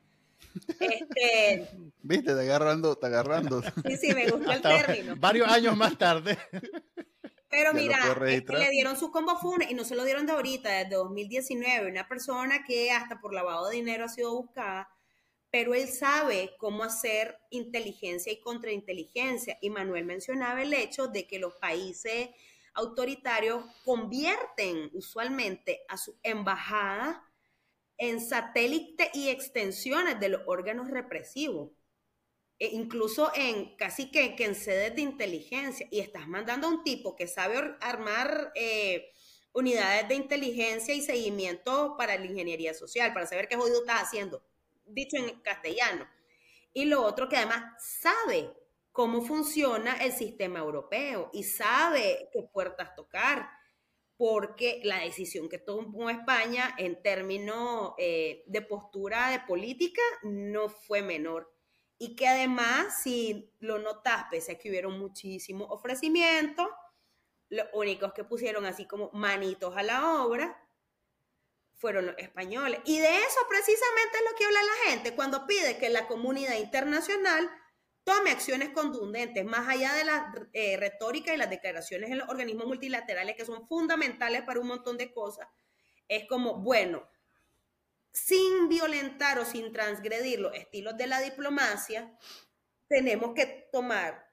[0.81, 1.69] este,
[2.03, 3.63] Viste, te agarrando, te agarrando.
[3.63, 5.17] Sí, sí, me gustó el término.
[5.17, 6.39] Varios años más tarde.
[7.49, 10.97] Pero mira, le dieron su combo FUNE y no se lo dieron de ahorita, desde
[10.97, 11.89] 2019.
[11.89, 14.89] Una persona que hasta por lavado de dinero ha sido buscada,
[15.51, 19.57] pero él sabe cómo hacer inteligencia y contrainteligencia.
[19.61, 22.31] Y Manuel mencionaba el hecho de que los países
[22.75, 27.25] autoritarios convierten usualmente a su embajada
[27.97, 31.71] en satélite y extensiones de los órganos represivos,
[32.59, 37.17] e incluso en casi que, en sedes de inteligencia, y estás mandando a un tipo
[37.17, 39.13] que sabe armar eh,
[39.53, 44.43] unidades de inteligencia y seguimiento para la ingeniería social, para saber qué jodido estás haciendo,
[44.87, 46.09] dicho en castellano.
[46.73, 48.53] Y lo otro que además sabe
[48.95, 53.51] cómo funciona el sistema europeo y sabe qué puertas tocar
[54.17, 61.03] porque la decisión que tomó España en términos eh, de postura de política no fue
[61.03, 61.53] menor.
[61.99, 66.69] Y que además, si lo notas, pese a que hubieron muchísimos ofrecimientos,
[67.49, 70.57] los únicos que pusieron así como manitos a la obra
[71.73, 72.79] fueron los españoles.
[72.85, 76.59] Y de eso precisamente es lo que habla la gente cuando pide que la comunidad
[76.59, 77.51] internacional
[78.05, 82.67] tome acciones contundentes, más allá de la eh, retórica y las declaraciones en los organismos
[82.67, 85.49] multilaterales que son fundamentales para un montón de cosas.
[86.07, 87.09] Es como, bueno,
[88.13, 92.17] sin violentar o sin transgredir los estilos de la diplomacia,
[92.87, 94.31] tenemos que tomar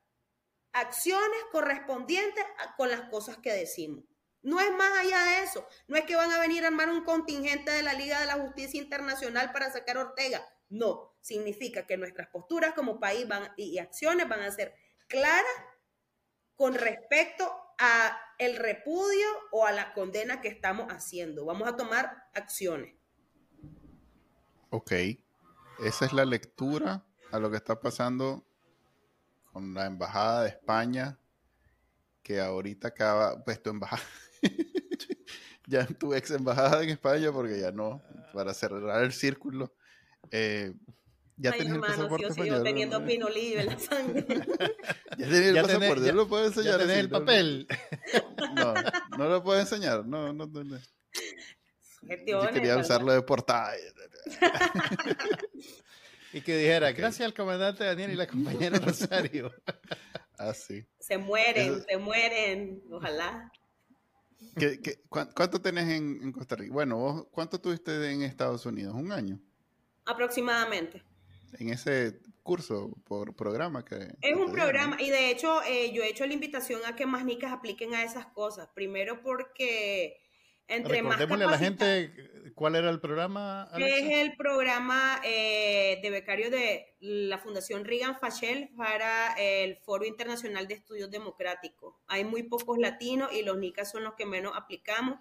[0.74, 2.45] acciones correspondientes
[2.78, 4.03] con las cosas que decimos.
[4.43, 5.67] No es más allá de eso.
[5.88, 8.36] No es que van a venir a armar un contingente de la Liga de la
[8.36, 10.45] Justicia Internacional para sacar a Ortega.
[10.72, 14.74] No, significa que nuestras posturas como país van, y acciones van a ser
[15.07, 15.45] claras
[16.55, 21.45] con respecto a el repudio o a la condena que estamos haciendo.
[21.45, 22.95] Vamos a tomar acciones.
[24.69, 24.93] Ok,
[25.84, 28.45] esa es la lectura a lo que está pasando
[29.51, 31.19] con la embajada de España,
[32.24, 34.01] que ahorita acaba, pues tu embajada,
[35.67, 38.01] ya tu ex embajada en España, porque ya no,
[38.34, 39.74] para cerrar el círculo.
[40.30, 40.74] Eh,
[41.38, 44.26] ya tenés el pasaporte yo sigo teniendo pinolillo en la sangre.
[45.17, 46.74] ya tenés el pasaporte, ya, lo puedo enseñar.
[46.74, 47.67] Ya tenés el papel.
[48.55, 48.74] No,
[49.17, 50.80] no, lo puedo enseñar, no, no, no.
[52.28, 53.74] Yo quería usarlo de portada.
[56.34, 59.51] y que dijera, gracias al comandante Daniel y la compañera Rosario.
[60.38, 60.86] ah, sí.
[60.99, 63.51] Se mueren, se mueren, ojalá.
[65.09, 66.74] cuánto tenés en, Costa Rica?
[66.74, 68.95] Bueno, vos, ¿cuánto tuviste en Estados Unidos?
[68.95, 69.39] ¿Un año?
[70.05, 71.03] Aproximadamente.
[71.59, 74.15] En ese curso, por programa que...
[74.21, 77.25] Es un programa y de hecho eh, yo he hecho la invitación a que más
[77.25, 78.69] nicas apliquen a esas cosas.
[78.73, 80.21] Primero porque
[80.67, 82.13] entre más a la gente
[82.55, 83.69] cuál era el programa.
[83.77, 90.67] Es el programa eh, de becario de la Fundación Reagan Fachel para el Foro Internacional
[90.67, 91.95] de Estudios Democráticos.
[92.07, 95.19] Hay muy pocos latinos y los NICAS son los que menos aplicamos.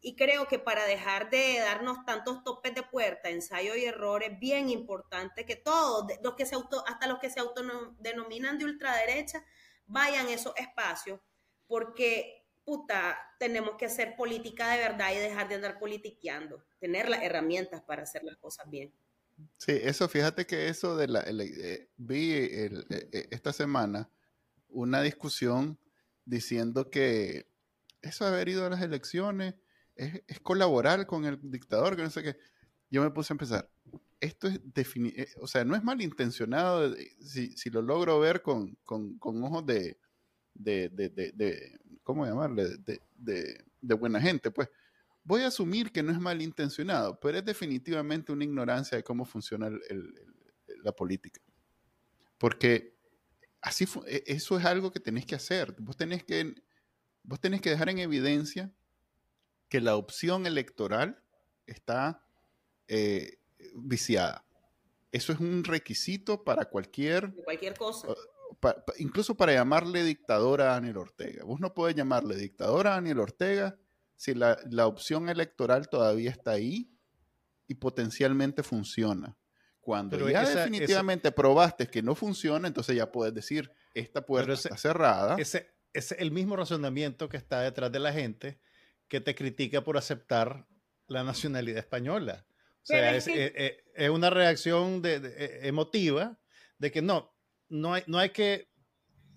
[0.00, 4.38] Y creo que para dejar de darnos tantos topes de puerta, ensayo y error, es
[4.38, 9.44] bien importante que todos, los que se auto, hasta los que se autodenominan de ultraderecha,
[9.86, 11.20] vayan a esos espacios,
[11.66, 12.38] porque
[12.68, 17.80] puta, tenemos que hacer política de verdad y dejar de andar politiqueando, tener las herramientas
[17.80, 18.92] para hacer las cosas bien.
[19.56, 24.10] Sí, eso, fíjate que eso de la, eh, vi el, eh, eh, esta semana
[24.68, 25.78] una discusión
[26.26, 27.50] diciendo que
[28.02, 29.54] eso haber ido a las elecciones
[29.98, 32.38] es, es, colaborar con el dictador, que no sé qué.
[32.90, 33.70] Yo me puse a empezar.
[34.20, 39.18] Esto es definir, o sea, no es malintencionado si, si lo logro ver con, con,
[39.18, 39.98] con ojos de,
[40.54, 42.76] de, de, de, ¿cómo llamarle?
[42.78, 44.68] De, buena gente, pues.
[45.24, 49.70] Voy a asumir que no es malintencionado, pero es definitivamente una ignorancia de cómo funciona
[50.82, 51.42] la política.
[52.38, 52.96] Porque
[53.60, 55.74] así e, eso es algo que tenés que hacer.
[55.80, 56.54] Vos tenés que,
[57.22, 58.72] vos tenés que dejar en evidencia
[59.68, 61.22] que la opción electoral
[61.66, 62.24] está
[62.86, 63.38] eh,
[63.74, 64.44] viciada.
[65.12, 67.32] Eso es un requisito para cualquier...
[67.44, 68.08] Cualquier cosa
[68.98, 71.44] incluso para llamarle dictadora a Daniel Ortega.
[71.44, 73.76] Vos no puedes llamarle dictadora a Daniel Ortega
[74.16, 76.90] si la, opción electoral todavía está ahí
[77.68, 79.36] y potencialmente funciona.
[79.80, 85.36] Cuando ya definitivamente probaste que no funciona, entonces ya puedes decir, esta puerta está cerrada.
[85.38, 88.60] Ese es el mismo razonamiento que está detrás de la gente
[89.08, 90.66] que te critica por aceptar
[91.06, 92.44] la nacionalidad española.
[92.82, 96.38] O sea, es, eh, eh, es, una reacción de, eh, emotiva
[96.78, 97.34] de que no,
[97.68, 98.70] no hay, no hay que,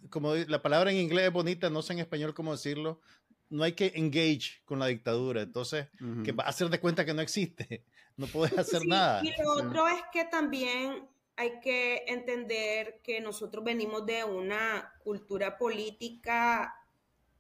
[0.10, 3.02] como la palabra en inglés es bonita, no sé en español cómo decirlo,
[3.50, 5.88] no hay que engage con la dictadura, entonces,
[6.24, 7.86] que va a hacer de cuenta que no existe,
[8.18, 9.22] no puedes hacer nada.
[9.24, 15.58] Y lo otro es que también hay que entender que nosotros venimos de una cultura
[15.58, 16.74] política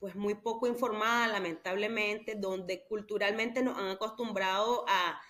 [0.02, 5.22] pues muy poco informada, lamentablemente, donde culturalmente nos han acostumbrado a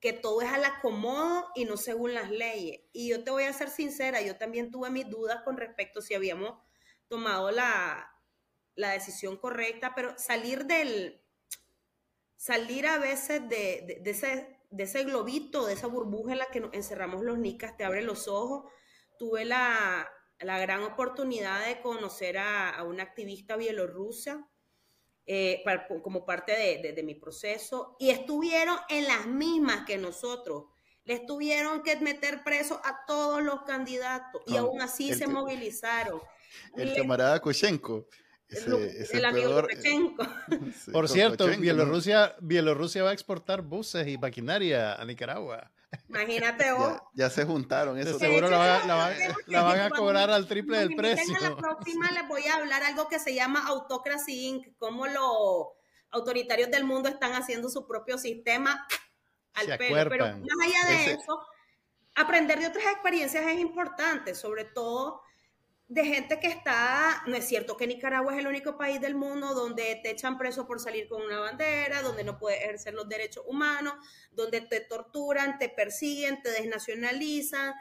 [0.00, 2.80] que todo es al acomodo y no según las leyes.
[2.94, 6.14] Y yo te voy a ser sincera, yo también tuve mis dudas con respecto si
[6.14, 6.54] habíamos
[7.06, 8.10] tomado la,
[8.74, 11.22] decisión correcta, pero salir del,
[12.36, 16.72] salir a veces de, ese, de ese globito, de esa burbuja en la que nos
[16.72, 18.72] encerramos los nicas, te abre los ojos.
[19.18, 20.08] Tuve la,
[20.38, 24.48] gran oportunidad de conocer a, a una activista bielorrusa
[25.26, 25.64] eh,
[26.02, 30.64] como parte de, mi proceso y estuvieron en las mismas que nosotros.
[31.04, 36.20] Les tuvieron que meter preso a todos los candidatos y aún así se movilizaron.
[36.76, 38.06] El camarada Koshenko.
[38.48, 40.26] El, amigo Koshenko.
[40.92, 45.70] Por cierto, Bielorrusia, Bielorrusia va a exportar buses y maquinaria a Nicaragua.
[46.08, 47.00] Imagínate vos.
[47.14, 47.98] Ya, se juntaron.
[47.98, 51.36] Eso seguro la, van a cobrar al triple del precio.
[51.36, 54.76] En la próxima les voy a hablar algo que se llama Autocracy Inc.
[54.78, 55.74] Cómo lo
[56.10, 58.86] autoritarios del mundo están haciendo su propio sistema
[59.54, 60.08] al pelo.
[60.08, 61.40] Pero más allá de eso,
[62.14, 65.23] aprender de otras experiencias es importante, sobre todo
[65.94, 69.54] de gente que está, no es cierto que Nicaragua es el único país del mundo
[69.54, 73.44] donde te echan preso por salir con una bandera, donde no puedes ejercer los derechos
[73.46, 73.94] humanos,
[74.32, 77.74] donde te torturan, te persiguen, te desnacionalizan,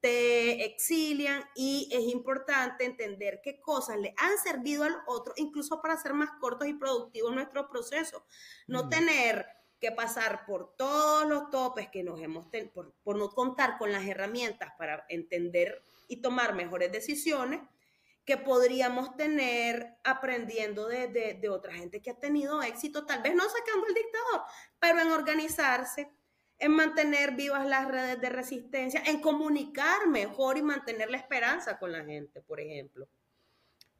[0.00, 5.98] te exilian y es importante entender qué cosas le han servido al otro, incluso para
[5.98, 8.24] ser más cortos y productivos nuestro proceso.
[8.66, 8.88] No mm.
[8.88, 9.46] tener
[9.78, 14.06] que pasar por todos los topes que nos hemos tenido, por no contar con las
[14.06, 17.60] herramientas para entender y tomar mejores decisiones
[18.24, 23.44] que podríamos tener aprendiendo de, de, otra gente que ha tenido éxito, tal vez no
[23.44, 24.42] sacando el dictador,
[24.78, 26.10] pero en organizarse,
[26.58, 31.90] en mantener vivas las redes de resistencia, en comunicar mejor y mantener la esperanza con
[31.90, 33.08] la gente, por ejemplo.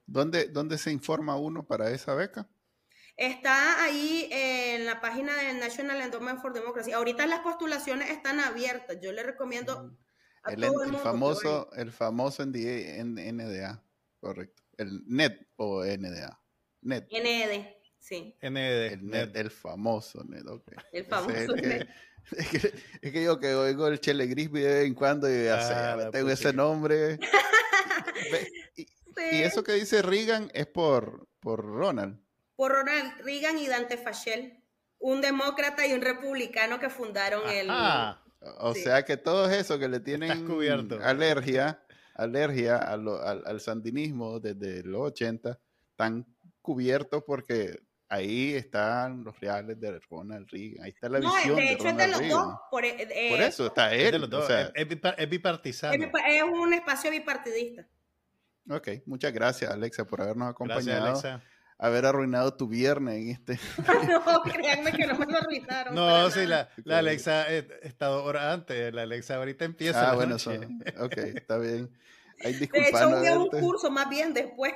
[0.04, 2.46] ¿Dónde, dónde se informa uno para esa beca?
[3.16, 6.92] Está ahí en la página del National Endowment for Democracy.
[6.92, 8.98] Ahorita las postulaciones están abiertas.
[9.00, 10.07] Yo le recomiendo mm
[10.50, 13.82] el, famoso, el famoso NDA,
[14.20, 14.62] correcto.
[14.76, 16.40] El NET o NDA.
[16.82, 17.10] NET.
[17.10, 17.66] NED,
[17.98, 18.36] sí.
[18.40, 18.92] NED.
[18.92, 20.72] El NET, el famoso NET, ok.
[20.92, 21.88] El famoso NET.
[22.36, 25.46] Es que, es que yo que oigo el Chele Gris de vez en cuando y
[25.48, 27.18] ah, tengo ese nombre.
[28.76, 28.86] y,
[29.16, 32.20] eso que dice Reagan es por, por Ronald.
[32.54, 34.62] Por Ronald Reagan y Dante Fachel,
[34.98, 37.70] un demócrata y un republicano que fundaron el,
[38.40, 40.30] o sea que todo eso que le tienen
[41.02, 41.82] alergia,
[42.14, 45.58] alergia al, sandinismo desde los 80,
[45.90, 46.26] están
[46.62, 50.84] cubiertos porque ahí están los reales de Ronald Reagan.
[50.84, 51.56] Ahí está la visión.
[51.56, 52.54] de hecho, es de los dos.
[52.70, 54.14] Por, eh, por, eso está él.
[54.14, 55.92] Es, o sea, es, bipartidista.
[55.94, 57.86] Es, un espacio bipartidista.
[58.70, 61.06] Ok, muchas gracias, Alexa, por habernos acompañado.
[61.06, 63.58] Gracias, Alexa haber arruinado tu viernes en este.
[64.08, 65.94] no, créanme que no me lo arruinaron.
[65.94, 70.10] No, sí, la, la, Alexa ha estado hora antes, la Alexa ahorita empieza.
[70.10, 71.90] Ah, bueno, son, ok, está bien.
[72.44, 74.72] Hay de hecho, un, un curso más bien después.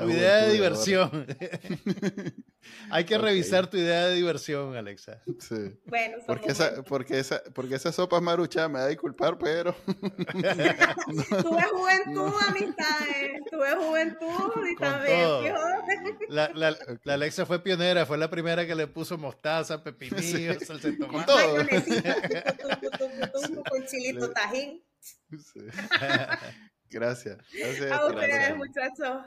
[0.00, 1.26] Tu idea de diversión.
[2.90, 5.22] Hay que revisar tu idea de diversión, Alexa.
[5.38, 5.78] Sí.
[5.86, 9.74] Bueno, porque esa, porque esa, porque esa sopa marucha me da a disculpar, pero.
[9.86, 13.40] tuve juventud, amistades.
[13.50, 15.54] Tuve juventud y también.
[16.28, 20.64] La, la, la, Alexa fue pionera, fue la primera que le puso mostaza, pepinillo, sí.
[20.64, 21.56] salsa de Con todo.
[23.70, 24.82] con chilito tajín.
[25.00, 25.60] Sí.
[26.90, 27.38] Gracias.
[27.52, 27.92] Gracias.
[27.92, 29.22] A ustedes, muchachos.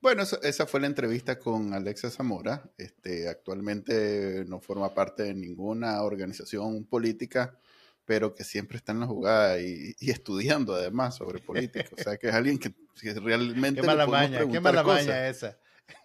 [0.00, 2.62] Bueno, esa fue la entrevista con Alexa Zamora.
[2.78, 7.58] Este, actualmente no forma parte de ninguna organización política,
[8.06, 11.90] pero que siempre está en la jugada y, estudiando además sobre política.
[11.96, 12.74] O sea, que es alguien que,
[13.20, 13.82] realmente...
[13.82, 15.58] Qué mala maña, qué mala maña esa.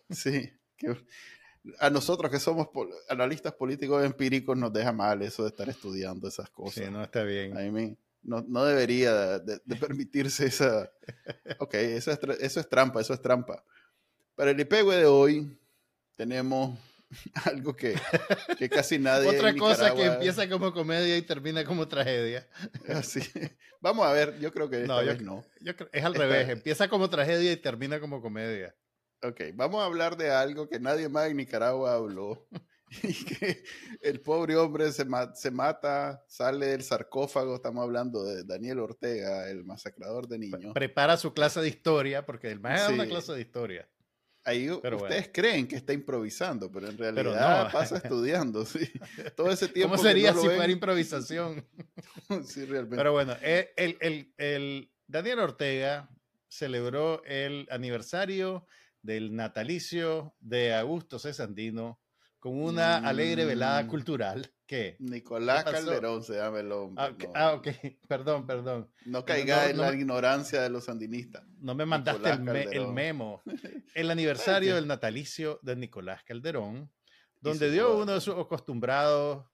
[0.10, 0.96] Sí, que,
[1.80, 2.70] a nosotros que somos
[3.10, 6.86] analistas políticos empíricos nos deja mal eso de estar estudiando esas cosas.
[6.86, 7.58] Sí, no está bien.
[7.58, 10.92] A mí no, no debería de, permitirse esa...
[11.60, 13.64] Ok, eso es, eso es trampa, eso es trampa.
[14.36, 15.60] Para el IPEGUE de hoy
[16.16, 16.78] tenemos
[17.46, 17.96] algo que,
[18.58, 19.30] que casi nadie...
[19.30, 22.48] Otra cosa que empieza como comedia y termina como tragedia.
[22.90, 23.22] Así.
[23.80, 25.46] Vamos a ver, yo creo que esta no, vez no.
[25.92, 28.76] es al revés, empieza como tragedia y termina como comedia.
[29.28, 32.48] Ok, vamos a hablar de algo que nadie más en Nicaragua habló.
[33.04, 33.64] y que
[34.02, 37.56] el pobre hombre se, se mata, sale del sarcófago.
[37.56, 40.74] Estamos hablando de Daniel Ortega, el masacrador de niños.
[40.74, 43.90] Prepara su clase de historia, porque el más es una clase de historia.
[44.44, 48.92] Ahí ustedes creen que está improvisando, pero en realidad pasa estudiando, sí.
[49.36, 49.96] Todo ese tiempo.
[49.96, 51.68] ¿Cómo sería si fuera improvisación?
[52.46, 52.98] sí, realmente.
[52.98, 56.08] Pero bueno, el, el, el Daniel Ortega
[56.48, 58.68] celebró el aniversario
[59.06, 62.00] del natalicio de Augusto Cesandino
[62.40, 63.88] con una alegre velada mm.
[63.88, 64.52] cultural.
[64.66, 64.98] ¿Qué?
[65.00, 67.30] Nicolás Calderón se llama el hombre.
[67.36, 67.68] Ah, ok,
[68.08, 68.92] perdón, perdón.
[69.06, 71.44] No caiga en la ignorancia de los sandinistas.
[71.60, 73.44] No me mandaste el, memo.
[73.94, 76.92] El aniversario del natalicio de Nicolás Calderón,
[77.42, 79.46] donde dio uno de sus acostumbrados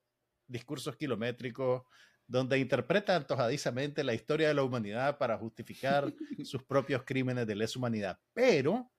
[0.47, 1.83] discursos kilométricos,
[2.27, 6.13] donde interpreta antojadizamente la historia de la humanidad para justificar
[6.45, 8.19] sus propios crímenes de lesa humanidad.
[8.33, 8.91] Pero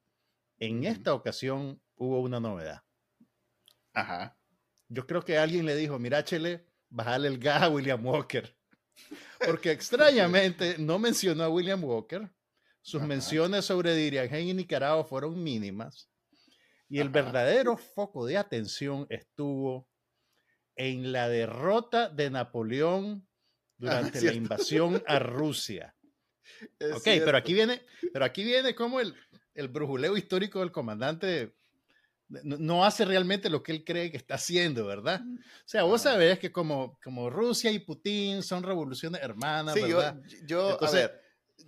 [0.63, 2.83] en esta ocasión hubo una novedad.
[3.93, 4.39] Ajá.
[4.89, 8.57] Yo creo que alguien le dijo, mira, Chele, bájale el gas a William Walker.
[9.45, 12.31] Porque extrañamente no mencionó a William Walker.
[12.81, 16.09] Sus menciones sobre Diriangén y Nicaragua fueron mínimas.
[16.89, 19.89] Y el verdadero foco de atención estuvo
[20.77, 23.27] en la derrota de Napoleón
[23.79, 25.97] durante la invasión a Rusia.
[26.95, 27.83] ok, pero aquí viene,
[28.13, 29.13] pero aquí viene como el,
[29.55, 31.55] el brujuleo histórico del comandante
[32.45, 35.21] no, hace realmente lo que él cree que está haciendo, ¿verdad?
[35.21, 40.19] O sea, vos sabés que como, como Rusia y Putin son revoluciones hermanas, sí, ¿verdad?
[40.47, 41.21] Yo, yo a ver,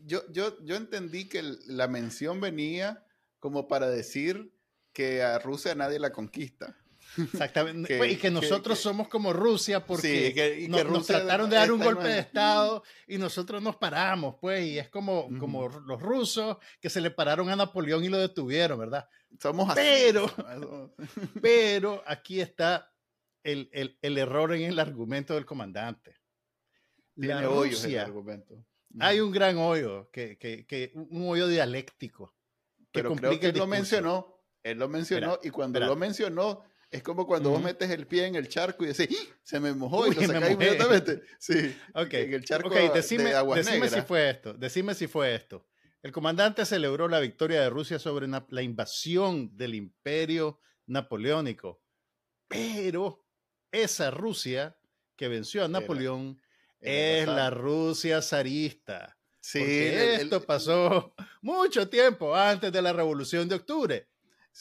[0.04, 3.04] yo, yo, yo entendí que la mención venía
[3.40, 4.54] como para decir
[4.92, 6.78] que a Rusia nadie la conquista.
[7.16, 8.10] Exactamente.
[8.10, 12.82] y que nosotros somos como Rusia porque nos trataron de dar un golpe de Estado
[13.06, 17.48] y nosotros nos paramos, pues, y es como, como los rusos que se le pararon
[17.50, 19.08] a Napoleón y lo detuvieron, ¿verdad?
[19.40, 19.80] Somos así.
[19.80, 20.30] Pero,
[21.42, 22.92] pero aquí está
[23.42, 26.16] el, el, el, error en el argumento del comandante.
[27.14, 28.64] Tiene el argumento.
[29.00, 32.34] Hay un gran hoyo, que, que, que un hoyo dialéctico.
[32.92, 34.34] Que pero creo que él lo mencionó.
[34.62, 36.62] Él lo mencionó y cuando lo mencionó
[36.94, 39.36] es como cuando vos metes el pie en el charco y decís, ¡Ah!
[39.42, 41.22] se me mojó y lo sacás inmediatamente.
[41.40, 41.76] Sí.
[41.94, 42.14] Ok.
[42.14, 44.54] En el charco okay, decime, de agua decime si fue esto.
[44.54, 45.66] Decime si fue esto.
[46.02, 51.82] El comandante celebró la victoria de Rusia sobre la invasión del imperio napoleónico.
[52.46, 53.26] Pero
[53.72, 54.76] esa Rusia
[55.16, 56.40] que venció a Napoleón
[56.78, 59.18] es la Rusia zarista.
[59.40, 64.08] Sí, esto pasó mucho tiempo antes de la Revolución de Octubre.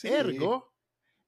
[0.01, 0.72] Ergo,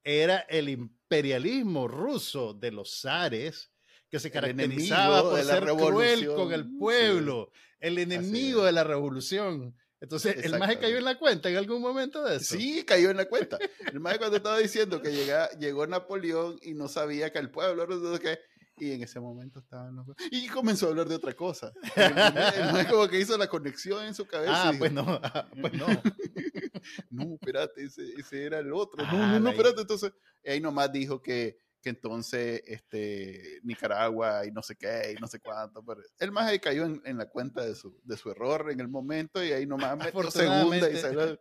[0.05, 3.71] era el imperialismo ruso de los zares
[4.09, 9.75] que se caracterizaba por ser cruel con el pueblo, el enemigo de la revolución.
[9.99, 12.55] Entonces, el maje cayó en la cuenta en algún momento de eso.
[12.55, 13.57] Sí, cayó en la cuenta.
[13.91, 17.87] El maje cuando estaba diciendo que llega, llegó Napoleón y no sabía que el pueblo,
[17.87, 18.39] no sé
[18.77, 19.91] y en ese momento estaba
[20.31, 21.71] Y comenzó a hablar de otra cosa.
[21.95, 22.13] El
[22.73, 24.69] maje como que hizo la conexión en su cabeza.
[24.69, 25.87] Ah, pues no, ah, pues no.
[27.09, 29.03] no, espérate, ese, ese, era el otro.
[29.05, 29.81] no, no, no, espérate.
[29.81, 30.11] Entonces,
[30.45, 35.39] ahí nomás dijo que, que entonces este, Nicaragua y no sé qué y no sé
[35.39, 35.83] cuánto.
[35.83, 38.79] Pero el más ahí cayó en, en, la cuenta de su, de su error en
[38.81, 41.39] el momento y ahí nomás metió segunda y salió.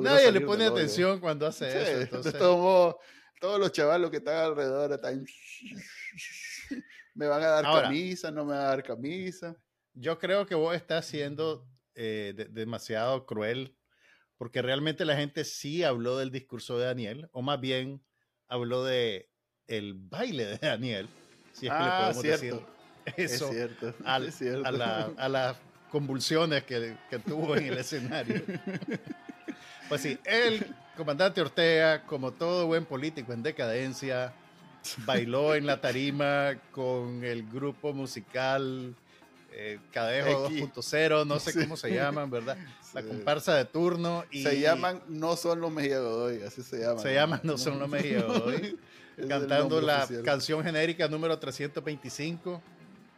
[0.00, 2.00] Nadie le pone atención cuando hace eso.
[2.02, 2.34] Entonces.
[3.42, 5.26] Todos los chavalos que están alrededor están.
[7.14, 9.56] me van a dar camisa, no me van a dar camisa.
[9.94, 13.76] Yo creo que vos estás siendo eh, demasiado cruel
[14.38, 18.02] porque realmente la gente sí habló del discurso de Daniel, o más bien
[18.48, 19.28] habló de
[19.66, 21.08] el baile de Daniel,
[21.52, 22.54] si es que le ah, podemos decir
[23.16, 25.56] eso es cierto, A, las
[25.90, 28.42] convulsiones que, que tuvo en el escenario.
[29.92, 34.32] Pues sí, el comandante Ortega, como todo buen político en decadencia,
[35.04, 38.94] bailó en la tarima con el grupo musical
[39.50, 42.56] eh, Cadejo 2.0, no sé cómo se llaman, ¿verdad?
[42.94, 44.24] La comparsa de turno.
[44.30, 46.98] Y se llaman No son los Mejía Godoy, así se llaman.
[46.98, 48.78] Se llaman No son los Mejía Godoy,
[49.28, 52.62] cantando la canción genérica número 325.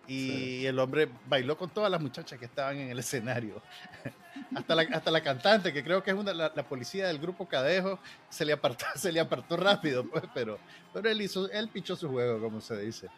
[0.07, 3.63] Y el hombre bailó con todas las muchachas que estaban en el escenario.
[4.55, 7.99] hasta, la, hasta la cantante, que creo que es una, la, policía del grupo Cadejo,
[8.29, 10.59] se le apartó, se le apartó rápido, pues, pero,
[10.93, 13.09] pero él, hizo, él pichó su juego, como se dice.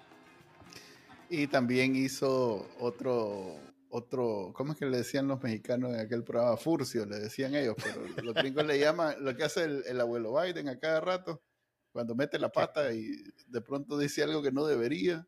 [1.29, 3.59] Y también hizo otro,
[3.91, 6.57] otro, ¿cómo es que le decían los mexicanos en aquel programa?
[6.57, 10.69] Furcio, le decían ellos, pero los gringos le llaman, lo que hace el, abuelo Biden
[10.69, 11.43] a cada rato,
[11.91, 13.11] cuando mete la pata y
[13.49, 15.27] de pronto dice algo que no debería.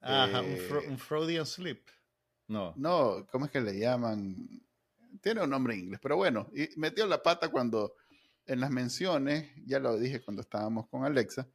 [0.00, 1.88] Ajá, un, eh, Freudian slip.
[2.48, 2.74] No.
[2.76, 4.36] No, ¿cómo es que le llaman?
[5.20, 7.94] Tiene un nombre en inglés, pero bueno, y metió la pata cuando
[8.46, 11.48] en las menciones, ya lo dije cuando estábamos con Alexa,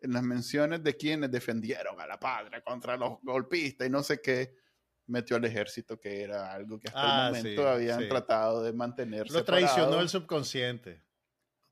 [0.00, 4.20] en las menciones de quienes defendieron a la patria contra los golpistas y no sé
[4.20, 4.54] qué,
[5.06, 9.30] metió al ejército, que era algo que hasta el ah, momento habían tratado de mantener.
[9.30, 11.02] Lo traicionó el subconsciente.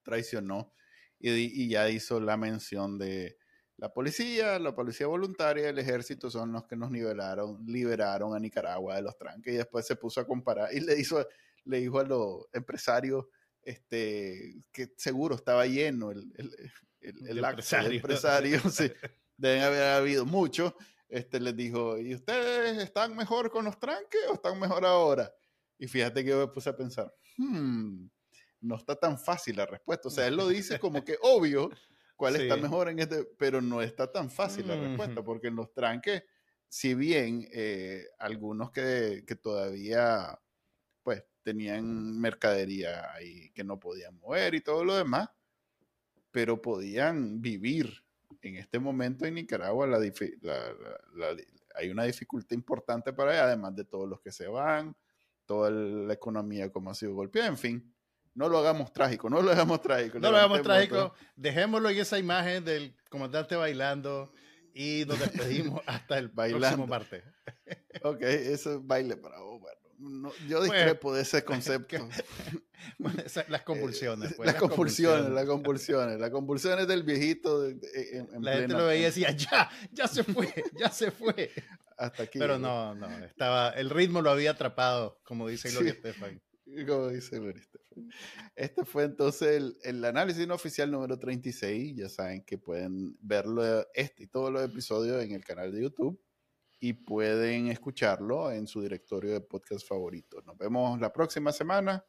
[0.03, 0.73] Traicionó.
[1.19, 3.39] Y, y, ya hizo la mención de
[3.83, 8.95] la policía, la policía voluntaria, el ejército son los que nos nivelaron, liberaron a Nicaragua
[8.95, 11.27] de los tranques y después se puso a comparar y le hizo,
[11.65, 13.27] le dijo a los empresarios
[13.61, 17.45] este, que seguro estaba lleno el, el, el,
[17.93, 18.93] empresario, sí,
[19.37, 20.75] deben haber habido muchos,
[21.09, 25.35] este, les dijo, ¿y ustedes están mejor con los tranques o están mejor ahora?
[25.77, 28.07] Y fíjate que yo me puse a pensar, hmm,
[28.61, 30.07] no está tan fácil la respuesta.
[30.07, 31.69] O sea, él lo dice como que obvio
[32.17, 35.73] cuál está mejor en este, pero no está tan fácil la respuesta, porque en los
[35.73, 36.23] tranques,
[36.69, 40.39] si bien eh, algunos que, que, todavía
[41.03, 45.29] pues tenían mercadería ahí que no podían mover y todo lo demás,
[46.31, 48.05] pero podían vivir.
[48.41, 49.99] En este momento en Nicaragua la,
[51.77, 54.97] hay una dificultad importante para ellos, además de todos los que se van,
[55.47, 57.92] toda la economía como ha sido golpeada, en fin.
[58.35, 60.19] No lo hagamos trágico, no lo hagamos trágico.
[60.19, 64.33] No lo hagamos trágico, dejémoslo en esa imagen del comandante bailando
[64.75, 67.23] Y nos despedimos hasta el próximo martes.
[68.03, 69.61] ok, eso es baile para vos.
[69.61, 72.09] Bueno, yo discrepo de ese concepto.
[73.49, 74.35] las convulsiones.
[74.35, 76.19] Pues, las, convulsiones, las convulsiones.
[76.19, 77.69] Las convulsiones del viejito.
[78.41, 81.51] la gente lo veía y decía, ya, ya se fue, ya se fue.
[81.97, 82.39] Hasta aquí.
[82.39, 86.41] Pero no, no, estaba, el ritmo lo había atrapado, como dice Gloria Estefan.
[86.87, 87.41] Como dice.
[88.57, 91.95] Este fue entonces el, el, análisis no oficial número 36.
[91.97, 96.21] Ya saben que pueden verlo, este y todos los episodios en el canal de YouTube
[96.81, 100.43] y pueden escucharlo en su directorio de podcast favorito.
[100.45, 102.05] Nos vemos la próxima semana.